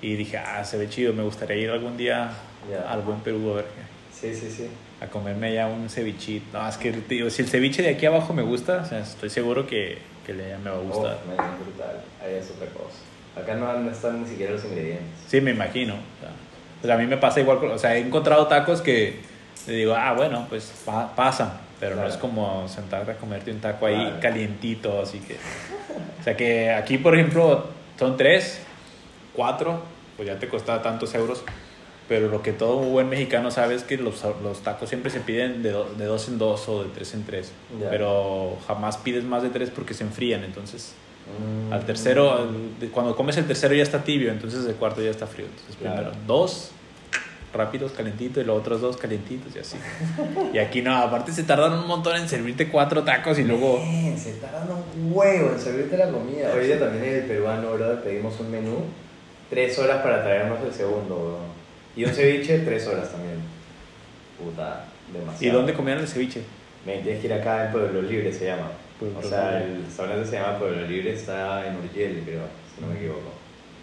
[0.00, 2.30] Y dije, ah, se ve chido, me gustaría ir algún día
[2.70, 2.90] Ya.
[2.90, 3.66] al buen Perú a ver
[4.12, 4.68] Sí, sí, sí.
[5.00, 6.58] a comerme ya un cevichito.
[6.58, 9.30] No, es que tío, si el ceviche de aquí abajo me gusta, o sea, estoy
[9.30, 11.18] seguro que, que le, me va a gustar.
[11.24, 12.00] Oh, man, brutal.
[12.24, 12.96] Ahí es otra cosa.
[13.40, 15.06] Acá no, no están ni siquiera los ingredientes.
[15.28, 15.94] Sí, me imagino.
[15.94, 19.20] O sea, sea, a mí me pasa igual, o sea, he encontrado tacos que
[19.68, 21.52] le digo, ah, bueno, pues pa- pasan,
[21.82, 22.14] pero no Claro.
[22.14, 24.20] es como sentarte a comerte un taco ahí Claro.
[24.20, 25.34] calientito, así que...
[26.20, 27.66] O sea, que aquí, por ejemplo,
[27.98, 28.60] son tres,
[29.34, 29.82] cuatro,
[30.16, 31.42] pues ya te cuesta tantos euros.
[32.08, 35.62] Pero lo que todo buen mexicano sabe es que los, los tacos siempre se piden
[35.64, 37.50] de, do- de dos en dos o de tres en tres.
[37.80, 37.90] Ya.
[37.90, 40.44] Pero jamás pides más de tres porque se enfrían.
[40.44, 41.72] Entonces, Mm.
[41.72, 42.48] al tercero,
[42.92, 45.46] cuando comes el tercero ya está tibio, entonces el cuarto ya está frío.
[45.46, 46.10] Entonces, Claro.
[46.10, 46.70] primero dos
[47.52, 49.76] rápidos, calentitos, y los otros dos calentitos y así.
[50.52, 53.78] y aquí no, aparte se tardan un montón en servirte cuatro tacos y luego.
[53.78, 56.52] Men, se tardan un huevo en servirte la comida.
[56.54, 58.84] Hoy día también en el peruano, brother, pedimos un menú.
[59.50, 61.38] Tres horas para traernos el segundo, bro.
[61.94, 63.36] Y un ceviche, tres horas también.
[64.38, 65.44] Puta, demasiado.
[65.44, 66.42] ¿Y dónde comían el ceviche?
[66.86, 68.70] Men, tienes que ir acá en Pueblo Libre, se llama.
[68.98, 69.74] Pueblo o sea, Libre.
[69.74, 72.44] el restaurante se llama Pueblo Libre, está en Urgel, creo,
[72.74, 73.30] si no me equivoco.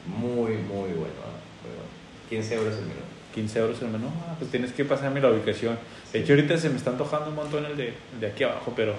[0.07, 1.89] Muy, muy bueno, muy bueno.
[2.29, 3.08] 15 euros el menú.
[3.35, 4.07] 15 euros el menú.
[4.27, 5.77] Ah, pues tienes que pasarme la ubicación.
[6.11, 8.73] De hecho, ahorita se me está antojando un montón el de, el de aquí abajo,
[8.75, 8.93] pero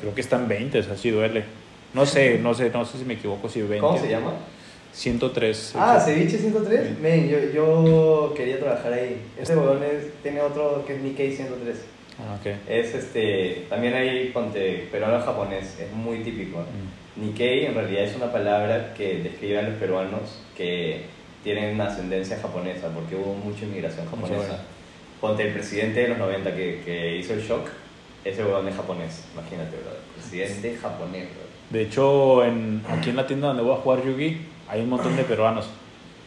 [0.00, 1.44] creo que están 20, o sea, sí duele.
[1.92, 3.78] No sé, no sé, no sé si me equivoco, si 20.
[3.78, 4.32] ¿Cómo se llama?
[4.92, 5.72] 103.
[5.76, 6.12] Ah, sí.
[6.12, 6.88] Ceviche 103.
[6.88, 6.94] Sí.
[7.02, 9.20] Men, yo, yo quería trabajar ahí.
[9.38, 11.76] Este bodón es- tiene otro que es Nikkei 103.
[12.18, 12.46] Ah, ok.
[12.68, 16.60] Es este, también hay, ponte, peruano-japonés, es muy típico.
[16.60, 17.24] Mm.
[17.26, 21.02] Nikkei en realidad es una palabra que describe a los peruanos que
[21.44, 24.46] tienen una ascendencia japonesa, porque hubo mucha inmigración Mucho japonesa.
[24.48, 24.62] bueno.
[25.20, 27.68] Ponte el presidente de los 90 que, que hizo el shock,
[28.24, 30.00] ese huevón es japonés, imagínate, brother.
[30.16, 31.44] Presidente japonés, brother.
[31.70, 34.38] De hecho, en, aquí en la tienda donde voy a jugar Yugi,
[34.68, 35.66] hay un montón de peruanos.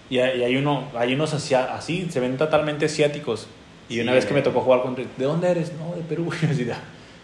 [0.10, 3.48] Y hay, y hay uno, hay unos asia- así, se ven totalmente asiáticos.
[3.90, 5.72] Y Sí, una vez que me tocó jugar contra ¿de dónde eres?
[5.74, 6.30] No, de Perú.
[6.42, 6.80] Y yo así, "Ah,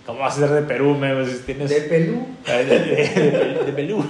[0.05, 0.95] ¿cómo vas a ser de Perú?
[0.95, 1.69] Me, Pues, tienes...
[1.69, 2.27] De Pelú.
[2.45, 4.05] Ay, de, de- de- de Perú.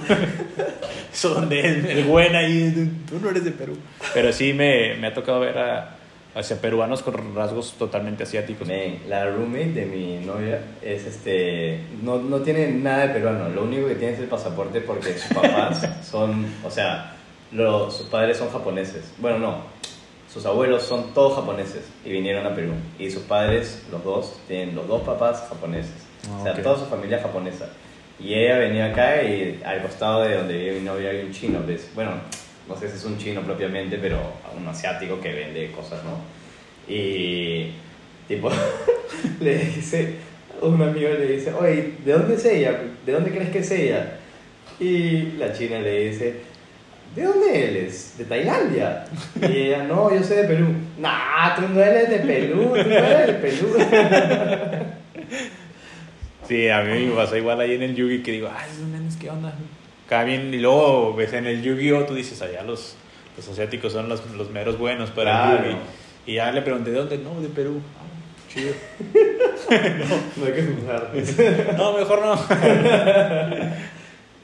[1.14, 3.76] Eso donde es el buen ahí, tú no eres de Perú.
[4.12, 5.96] Pero sí me, me ha tocado ver a,
[6.34, 8.66] hacia peruanos con rasgos totalmente asiáticos.
[8.66, 11.80] Men, la roommate de mi novia es este.
[12.02, 15.32] No, no tiene nada de peruano, lo único que tiene es el pasaporte porque sus
[15.32, 16.46] papás son.
[16.64, 17.14] O sea,
[17.52, 19.12] los, sus padres son japoneses.
[19.18, 19.74] Bueno, no.
[20.32, 22.72] Sus abuelos son todos japoneses y vinieron a Perú.
[22.98, 25.86] Y sus padres, los dos, tienen los dos papás japonenes.
[26.28, 27.68] Ah, o sea, toda su familia japonesa.
[28.20, 31.60] Y ella venía acá y al costado de donde vive mi novia hay un chino,
[31.66, 31.90] ¿ves?
[31.94, 32.12] Bueno,
[32.68, 34.18] no sé si es un chino propiamente, pero
[34.56, 36.18] un asiático que vende cosas, ¿no?
[36.92, 37.72] Y
[38.28, 38.50] tipo,
[39.40, 40.14] le dice,
[40.60, 42.80] un amigo le dice, oye, ¿de dónde es ella?
[43.04, 44.18] ¿De dónde crees que es ella?
[44.78, 46.36] Y la china le dice,
[47.14, 48.16] ¿de dónde eres?
[48.16, 49.04] ¿De Tailandia?
[49.42, 50.66] Y ella, no, yo soy de Perú.
[50.98, 53.76] Nah, tú no eres de Perú, tú no eres de Perú.
[56.46, 59.16] Sí, a mí me pasa igual ahí en el Yugi que digo, ay, esos nenes,
[59.16, 59.54] ¿qué onda?
[60.08, 62.04] Cada bien, y luego ves en el Yu-Gi-Oh!
[62.04, 62.96] tú dices, allá los,
[63.36, 65.76] los asiáticos son los, los meros buenos para el Yugi.
[66.26, 67.18] Y ya le pregunté, ¿de dónde?
[67.18, 67.80] No, de Perú.
[67.98, 68.72] Ah, chido.
[70.36, 71.10] No hay que juzgar.
[71.76, 72.34] No, mejor no.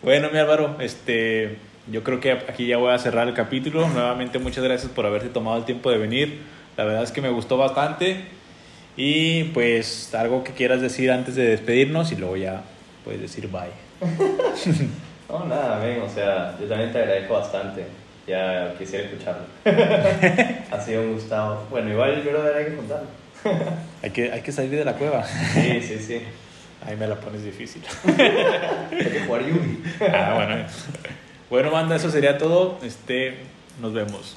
[0.03, 1.59] bueno, mi Álvaro, este,
[1.91, 3.89] yo creo que aquí ya voy a cerrar el capítulo.
[3.89, 6.41] Nuevamente, muchas gracias por haberte tomado el tiempo de venir.
[6.77, 8.25] La verdad es que me gustó bastante.
[9.03, 12.65] Y pues, algo que quieras decir antes de despedirnos y luego ya
[13.03, 13.71] puedes decir bye.
[15.27, 17.87] No, nada, men, o sea, yo también te agradezco bastante.
[18.27, 19.45] Ya quisiera escucharlo.
[20.71, 21.67] ha sido un gustado.
[21.71, 23.05] Bueno, igual yo lo daré que contar.
[24.03, 25.25] Hay que, hay que salir de la cueva.
[25.25, 26.21] Sí, sí, sí.
[26.87, 27.83] Ahí me la pones difícil.
[28.07, 29.83] Hay que jugar Yugi.
[30.13, 30.67] Ah, bueno.
[31.49, 32.79] Bueno, banda, eso sería todo.
[32.83, 33.37] Este,
[33.81, 34.37] nos vemos.